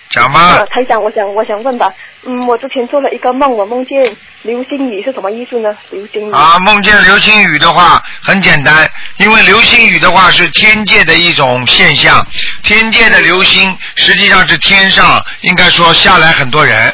[0.10, 0.66] 讲吧呃。
[0.68, 1.92] 台长，我想我想问吧，
[2.24, 4.02] 嗯，我之前做了一个梦，我梦见
[4.44, 5.76] 流星雨是什么意思呢？
[5.92, 6.34] 流星雨。
[6.34, 12.26] 啊，梦见流星雨的话很简单，因为流星雨的话是天界的一种现象，
[12.64, 16.94] 天界的流星实际上是天上应该说下来很多人。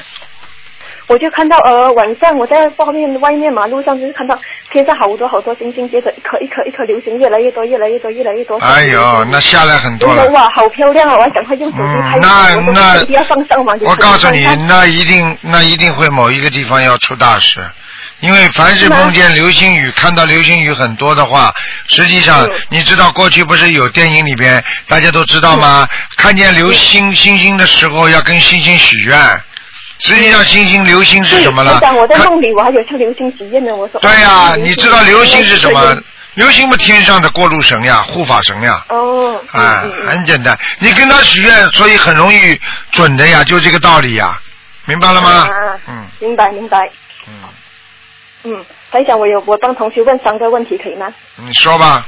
[1.08, 4.40] 我就看到呃晚上我在外面外面马路上就是看到
[4.72, 8.58] 天上好多好多星星，接着一颗一颗一颗流星越来越多越来越多越来越多。
[8.60, 10.28] 哎呦，那下来很多了。
[10.30, 11.18] 哇，好漂亮啊！
[11.18, 12.18] 我还赶快用手机拍。
[12.20, 12.94] 那那。
[13.86, 17.60] 我告诉你那一定那一定会某一个地方要出大事，
[18.20, 21.54] 因为凡是是吗梦见流星雨，看到流星雨很多的话，
[21.88, 25.88] 实际上嗯你知道过去不是有电影里边大家都知道吗？
[26.18, 29.18] 看见流星星星的时候要跟星星许愿，
[30.00, 31.88] 实际上星星流星是什么了台？
[31.88, 33.76] 长，我在梦里我还有向流星许愿呢。
[33.76, 34.00] 我说。
[34.02, 35.96] 对呀、流你知道流星是什么？
[36.36, 38.84] 流星嘛，天上的过路神呀，护法神呀。
[38.90, 39.40] 哦。
[39.52, 42.60] 啊嗯，嗯很简单，你跟他许愿，所以很容易
[42.92, 44.36] 准的呀，就这个道理呀，
[44.86, 45.30] 明白了吗？
[45.30, 46.90] 啊，嗯明白明白。
[47.28, 47.34] 嗯，
[48.46, 51.08] 嗯，台长，我有我帮同学问三个问题，可以吗？
[51.36, 52.06] 你说吧，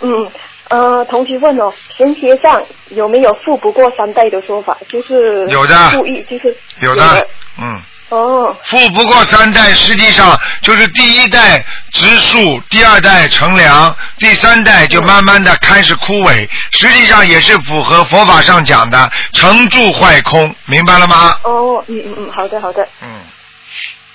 [0.00, 0.30] 嗯，
[0.68, 4.76] 呃，同学问哦，神学上有没有富不过三代的说法？
[4.88, 5.74] 就是有的。
[5.90, 7.26] 富裕就是有的，
[7.58, 7.80] 嗯，
[8.10, 12.38] 哦，富不过三代，实际上就是第一代植树，
[12.68, 21.38] 第二代乘凉，第三代就慢慢的开始枯萎，实际上也是符合佛法上讲的成住坏空，明白了吗？
[21.44, 23.08] 哦，嗯嗯嗯，好的好的，嗯，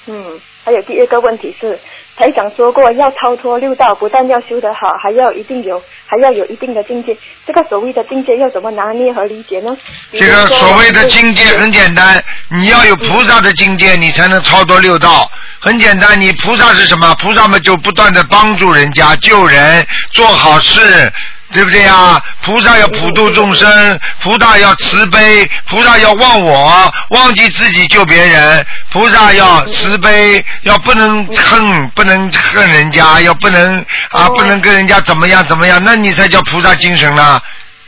[0.06, 1.80] 嗯，还有第二个问题是，
[2.16, 7.18] 台长说过要超脱六道，不但要修得好，还要一定有，还要有一定的境界。
[7.48, 9.76] 这个所谓的境界要怎么拿捏和理解呢？
[10.12, 15.30] 这个所谓的境界很简单，你要有菩萨的境界，你才能超脱六道。
[15.60, 17.16] 很简单，你菩萨是什么？
[17.16, 21.12] 菩萨嘛就不断的帮助人家、救人、做好事，
[21.54, 22.22] 对不对呀？
[22.42, 28.66] 菩萨要普度众生，菩萨要慈悲，菩萨要忘我，忘记自己救别人。
[28.92, 37.40] 菩萨要慈悲，要不能恨，不能恨人家，要不能啊，不能跟人家怎么样怎么样，那你才叫菩萨精神呢。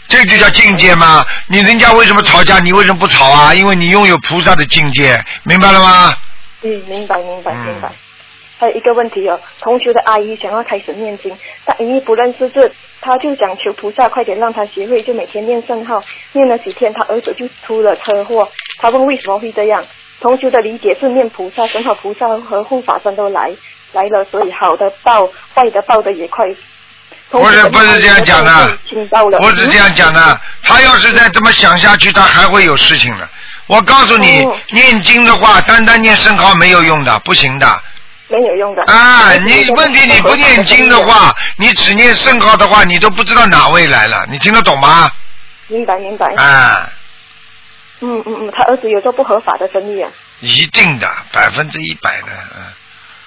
[0.07, 1.25] 这就叫境界嘛？
[1.47, 3.53] 你人家为什么吵架，你为什么不吵啊？
[3.53, 6.15] 因为你拥有菩萨的境界，明白了吗？
[6.61, 7.89] 嗯，明白明白嗯明白。
[8.65, 18.49] 还有一个问题哦，同学的阿姨想要开始念经，但因为不认识字，她就想求菩萨快点让她学会，就每天念圣号，念了几天，他儿子就出了车祸。
[18.79, 19.85] 他问为什么会这样？
[20.19, 23.51] 同学的理解是念菩萨，正好菩萨和护法神都来
[23.91, 26.43] 来了，所以好的报，坏的报的也快。
[27.29, 28.77] 不是不是这样讲的，
[29.39, 30.41] 不是这样讲的。
[30.63, 33.29] 他要是再这么想下去，他还会有事情的。
[33.67, 37.67] 我告诉你哦，念经的话，单单念圣号没有用的，不行的。
[38.27, 38.83] 没有用的。
[38.83, 45.11] 啊，你问题你不念经的话，你只念圣号的话，你都不知道哪位来了，你听得懂吗？
[45.67, 46.27] 明白明白。
[46.35, 46.89] 啊，
[48.01, 50.09] 嗯嗯嗯，他儿子有做不合法的生意啊。
[50.41, 52.63] 一定的，百分之一百的，嗯。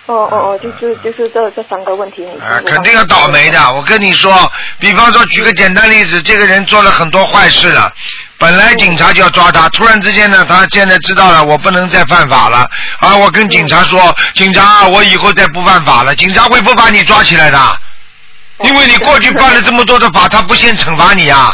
[0.08, 3.72] 哦哦哦，就是就是这这三个问题，啊，肯定要倒霉的。
[3.74, 7.92] 我跟你说，比方说举个简单例子，这个人做了很多坏事了，
[8.38, 12.66] 本来警察就要抓他，突然之间呢，他现在知道了，我不能再犯法了，
[13.00, 17.58] 啊，我跟警察说，警察，我以后再不犯法了，警察会不把你抓起来的，
[18.62, 21.52] 因为你过去犯了这么多的法，他不先惩罚你啊。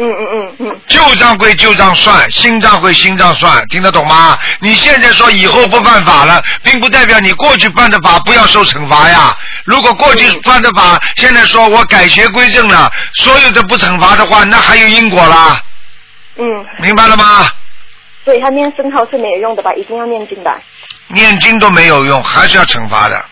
[0.00, 0.80] 嗯嗯嗯嗯。
[0.86, 4.38] 旧账归旧账算，新账归新账算，听得懂吗？
[4.60, 9.36] 你现在说以后不犯法了，并不代表你过去犯的法不要受惩罚呀。
[9.64, 15.60] 如果过去犯的法，现在说我改邪归正了，所有的不惩罚的话，那还有因果啦，
[16.36, 17.46] 嗯，明白了吗？
[18.24, 19.72] 所以他念圣号是没有用的吧？
[19.74, 20.54] 一定要念经的，
[21.08, 23.24] 念经都没有用，还是要惩罚的，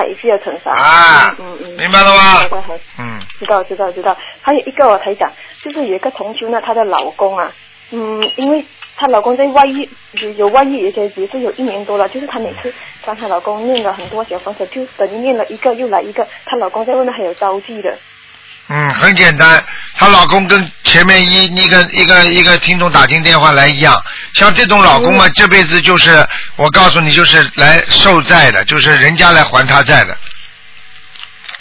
[0.00, 0.70] 还是要惩罚。
[0.72, 1.76] 啊嗯嗯嗯。
[1.76, 2.64] 明白了吗
[2.98, 4.16] 嗯，知道知道知道。
[4.40, 7.52] 还有一个我台长，就是有一个同修呢，她的老公啊，
[7.90, 8.64] 嗯，因为
[8.96, 9.88] 她老公在外遇，
[10.22, 12.72] 有有外遇，而且也是有一年多了，就是她每次
[13.04, 17.98] 帮她老公念了很多小房子，就等于念了一个又来一个，她老公在外面还有招妓的。
[18.72, 19.62] 嗯，很简单，
[19.96, 24.00] 她老公跟前面一一个一个一个听众打进电话来一样，
[24.32, 26.24] 像这种老公嘛，这辈子就是
[26.54, 30.16] 我告诉你，就是来受债的，就是人家来还他债的。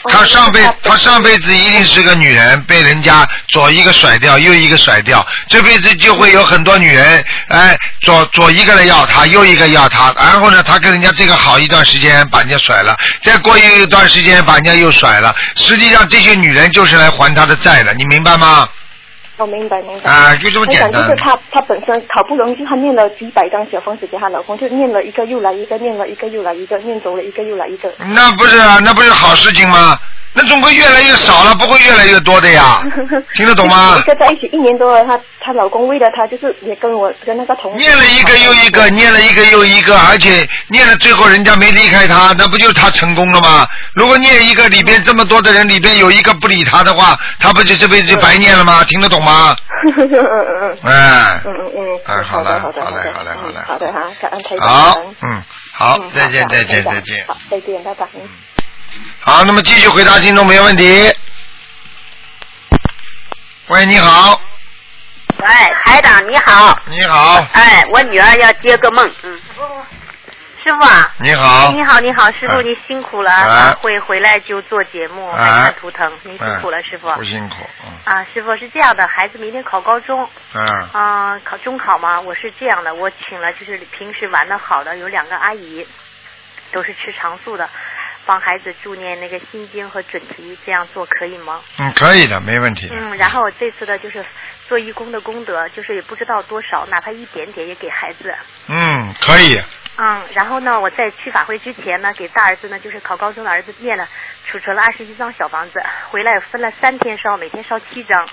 [0.05, 18.67] 他上辈他上辈子一定是个女人，被人家左一个甩掉，右一个甩掉，这辈子就会有很多女人，哎，左左一个来要他，右一个要他，然后呢，他跟人家这个好一段时间，把人家甩了，再过一段时间把人家又甩了，实际上这些女人就是来还他的债的，你明白吗？
[19.39, 20.09] 我明白明白。
[20.11, 27.91] 啊就这么简单就是她，她本身好不容易，她念了几百张小房子给她老公，就念了一个又来一个，念了一个又来一个，念走了一个又来一个。
[28.13, 29.97] 那不是啊，那不是好事情吗？
[30.31, 32.83] 那总会越来越少了，不会越来越多的呀，
[33.33, 34.01] 听得懂吗一？
[34.03, 43.67] 个在一起一年多了，她她老公为了她，就是也跟我跟那个同事念了一个又一个，念了一个又一个，而且念了最后人家没离开她，那不就是她成功了吗？
[43.95, 48.83] 如果念一个里边这么多的人里边有一个不理她的话，她不就这辈子就白念了吗？
[48.87, 49.28] 听得懂吗？
[49.29, 50.11] 嗯嗯
[50.61, 50.77] 嗯。
[50.83, 54.67] 哎，嗯嗯嗯，哎，好的了，好的好的，好嘞，好嘞，好嘞，好的哈，感恩台长。
[54.67, 55.43] 好嗯，
[55.73, 57.25] 好嗯，再见，好再见，再见。
[57.27, 58.07] 好，再见，拜拜。
[58.15, 58.21] 嗯
[59.21, 61.13] 好，那么继续回答听众没问题。
[63.67, 64.41] 喂，你好，
[65.37, 65.45] 喂，
[65.85, 66.75] 台长你好。
[66.87, 69.39] 你好，哎，我女儿要接个梦，嗯。
[70.69, 71.15] 师傅啊。
[71.17, 71.65] 你好。
[71.65, 77.11] 哎你好，你好，师傅哎你辛苦了，会回来就做节目，哎还看图腾，您辛苦了，师傅。
[77.15, 77.89] 不辛苦，嗯。
[78.05, 80.63] 啊，师傅是这样的，孩子明天考高中，嗯
[80.93, 85.87] 啊、考中考嘛，我是这样的，我请了就是平时玩的好的有两个阿姨，
[86.71, 87.67] 都是吃长素的，
[88.29, 91.61] 帮孩子助念那个心经和准提，这样做可以吗？
[91.79, 92.95] 嗯，可以的，没问题的。
[92.95, 94.23] 嗯，然后我这次的就是
[94.67, 98.31] 做义工的功德，就是也不知道多少，哪怕一点点也给孩子。
[98.67, 99.59] 嗯，可以，
[99.97, 104.07] 嗯，然后呢，我在去法会之前呢，给大儿子呢，就是考高中的儿子念了
[104.45, 108.27] 储存了二十一张小房子，回来分了三天烧，每天烧七张。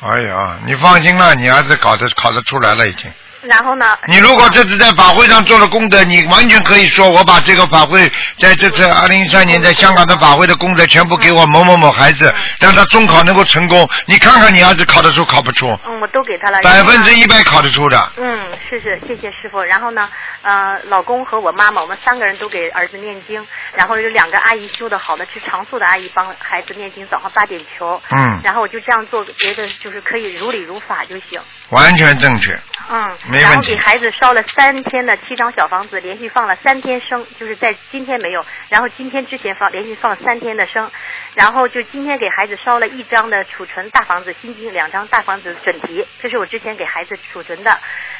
[0.00, 3.12] 哎呀，你放心了，你儿子考得考得出来了已经。
[3.46, 8.10] 然后呢，你如果这次在法会上做了功德，你完全可以说我把这个法会
[8.40, 13.88] 在这次二零一三年在香港的法会的功德全部给我某某某孩子，让他中考能够成功。
[14.06, 15.66] 你看看你儿子考得出考不出？
[15.86, 16.60] 嗯，我都给他了。
[16.62, 18.12] 百分之一百考得出的。
[18.16, 19.60] 嗯，是是，谢谢师傅。
[19.62, 20.08] 然后呢，
[20.42, 28.00] 呃，老公和我妈妈，我们三个人都给儿子念经，然后有两个阿姨修的好的，是长素的阿姨帮孩子念经，早上八点球。
[28.10, 31.40] 嗯然后我就这样做，觉得就是可以如理如法就行。
[31.70, 32.58] 完全正确。
[32.90, 40.88] 嗯，没问题给孩子烧了三天的七张小房子，连续放了三天生，就是在今天没有，然后今天之前放连续放三天的生，
[41.34, 47.76] 然后就今天给孩子烧了一张的储存大房子心经，两张大房子准提，这是我之前给孩子储存的。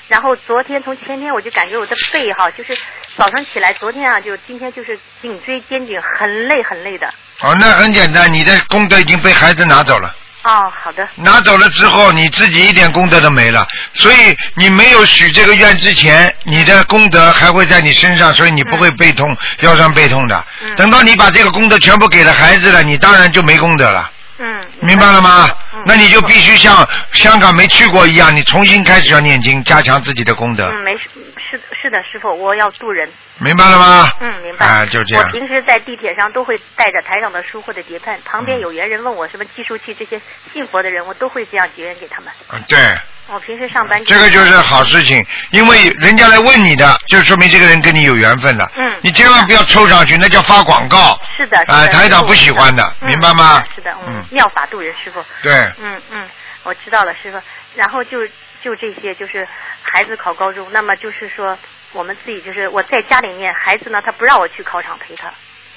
[0.09, 2.77] 然后昨天从前天我就感觉我的背哈，就是
[3.15, 7.07] 早上起来，昨天啊就今天就是颈椎肩颈很累很累的。
[7.41, 10.13] 哦，那很简单，你的功德已经被孩子拿走了。
[10.45, 11.09] 哦，好的。
[11.17, 20.45] 拿走了之后，你自己一点功德都没了，所以你没有许这个愿之前，你的功德还会在你身上，所以你不会背痛、腰酸背痛的。
[20.63, 24.11] 嗯等到你把这个功德全部给了孩子了，你当然就没功德了。
[24.39, 24.65] 嗯。
[24.81, 25.49] 明白了吗？
[25.87, 31.09] 那你就必须像香港没去过一样，你重新开始要念经，加强自己的功德，嗯，没事，
[31.39, 33.09] 是是的，师傅，我要渡人。
[33.39, 34.09] 明白了吗？
[34.21, 34.67] 嗯，明白。
[34.67, 35.33] 啊，就这样我。
[35.33, 40.21] 平时在地铁上都会带着台长的书或者碟片，旁边有缘人问我什么计数器这些
[40.53, 42.33] 信佛的人，我都会这样结缘给他们。
[42.53, 42.79] 嗯对，
[43.27, 48.71] 我平时上班这个就是好事情，因为人家来问你的，就说明这个人跟你有缘分了。
[48.77, 48.95] 嗯。
[49.01, 51.19] 你千万不要抽上去，那叫发广告。
[51.37, 53.65] 是的，是的啊，台长不喜欢的，嗯明白吗？
[53.75, 55.25] 是的，嗯嗯，妙法渡人师傅。
[55.43, 56.29] 对嗯嗯，
[56.65, 57.41] 我知道了，师傅。
[57.75, 58.25] 然后就
[58.63, 59.47] 就这些，就是
[59.83, 61.59] 孩子考高中，那么就是说
[61.93, 65.29] 我们自己就是我在家里面，孩子呢他不让我去考场陪他。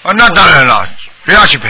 [0.03, 0.88] 啊，那当然了，
[1.26, 1.69] 不要去陪。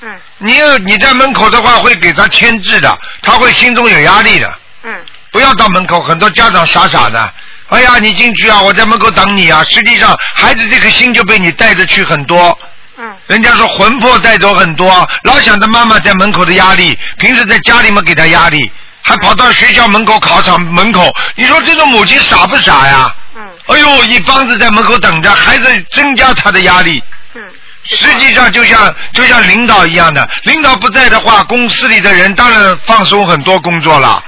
[0.00, 4.58] 嗯你有你在门口的话，会给他牵制的，他会心中有压力的。
[4.86, 4.94] 嗯
[5.34, 7.34] 不要到门口，很多家长傻傻的。
[7.68, 9.64] 哎呀，你进去啊，我在门口等你啊。
[9.68, 12.56] 实际上，孩子这颗心就被你带着去很多。
[12.96, 13.12] 嗯。
[13.26, 14.88] 人家说魂魄带走很多，
[15.24, 18.70] 老想着妈妈在门口的压力，平时在家里面给他压力，
[19.02, 21.12] 还跑到学校门口、考场门口。
[21.34, 23.12] 你说这种母亲傻不傻呀？
[23.34, 23.42] 嗯。
[23.66, 27.02] 哎呦，一帮子在门口等着，孩子增加他的压力。
[27.34, 27.42] 嗯。
[27.82, 34.22] 实际上就像就像领导一样的，领导不在的话，公司里的人当然放松很多工作了。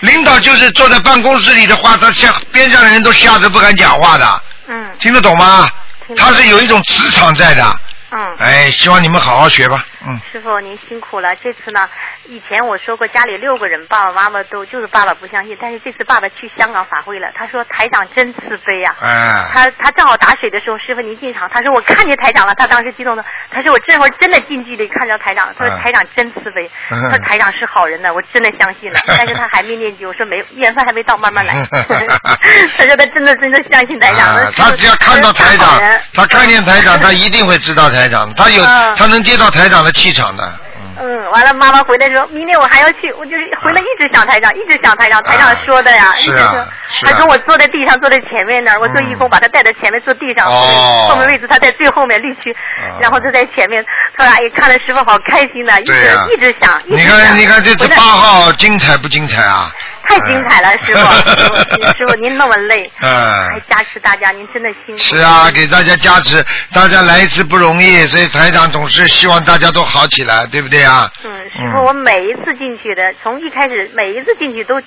[0.00, 5.68] 领导就是坐在办公室里的话，他吓边上的人都吓得不敢讲话的，嗯听得懂吗？
[6.16, 7.80] 他是有一种磁场在的。
[8.12, 8.18] 嗯。
[8.38, 10.20] 哎，希望你们好好学吧，嗯。
[10.30, 11.34] 师傅您辛苦了。
[11.36, 11.88] 这次呢，
[12.28, 19.44] 以前我说过家里六个人，爸爸妈妈都就是爸爸不相信，但是这次爸爸去香港法会了，他说台长真慈悲呀、哎。
[19.52, 31.54] 他他正好打水的时候，师傅您进场，他说我看见台长了，他当时激动的，他说我这会儿真的近距离看着台长，他说嗯台长真慈悲，嗯 他说台长是好人呢，我真的相信了， 但是他还没念经，我说没缘分还没到，慢慢来。
[32.76, 35.80] 他说他真的真的相信台长，啊，他只要看到台长，
[36.12, 40.60] 他看见台长，他一定会知道台长，他有嗯他能接到台长的气场的。
[40.98, 46.66] 嗯，完了，妈妈回来说，明天我还要去，我就是回来一直想台长，一直想台长，台长说的呀，一直说，
[47.02, 51.08] 他说我坐在地上，坐在前面那儿，我做义工把他带到前面坐地上，哦。
[51.10, 52.54] 后面位置他在最后面绿区，
[52.98, 53.84] 然后他在前面，
[54.16, 55.92] 他说哎，看了师傅好开心的，一直
[56.32, 59.70] 一直想，一直你看，你看这次八号精彩不精彩啊？
[60.08, 63.60] 太精彩了， 师傅，师傅您那么累， 嗯还。
[63.68, 65.02] 加持大家，您真的辛苦。
[65.02, 66.42] 是啊，给大家加持，
[66.72, 71.10] 大家来一次不容易，所以台长总是希望大家都好起来，对不对啊？
[71.24, 74.80] 嗯，师傅，我每一次进去的，从一开始每一次进去都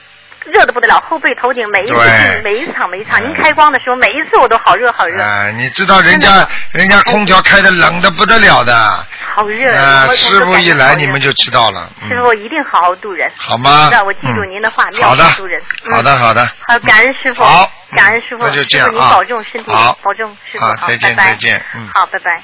[0.46, 9.06] 热的不得了，后背头顶每一次每一场每一场，您开光的时候每一次我都好热好热，哎，你知道人家人家空调开的冷的不得了的，
[9.36, 9.76] 好热。
[9.76, 13.32] 啊，师傅一来你们就知道了，师傅，一定好好度人。
[13.38, 15.62] 好吗知道我记住您的话，嗯好的妙法度人。
[15.86, 17.44] 嗯好的好的，好，感恩师傅。
[17.44, 18.46] 好感恩师傅。
[18.46, 20.66] 那就这样啊保重身体，好保重师傅。
[20.66, 22.42] 好再见再见嗯好，拜拜。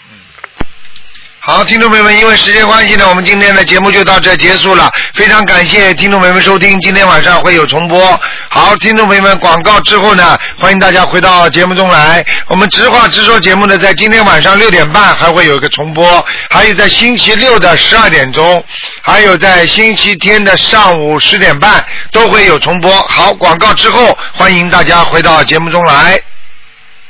[1.48, 4.92] 好，听众朋友们，因为时间关系呢，我们今天的节目就到这结束了。
[5.14, 8.20] 非常感谢听众朋友们收听，今天晚上会有重播。
[8.50, 12.26] 好，听众朋友们，广告之后呢，欢迎大家回到节目中来。
[12.48, 18.66] 我们直话直说节目呢，在今天晚上六点半还会有一个重播，还有在星期六的十二点钟，
[19.04, 22.92] 还有在星期天的上午十点半都会有重播。
[23.04, 26.20] 好，广告之后，欢迎大家回到节目中来。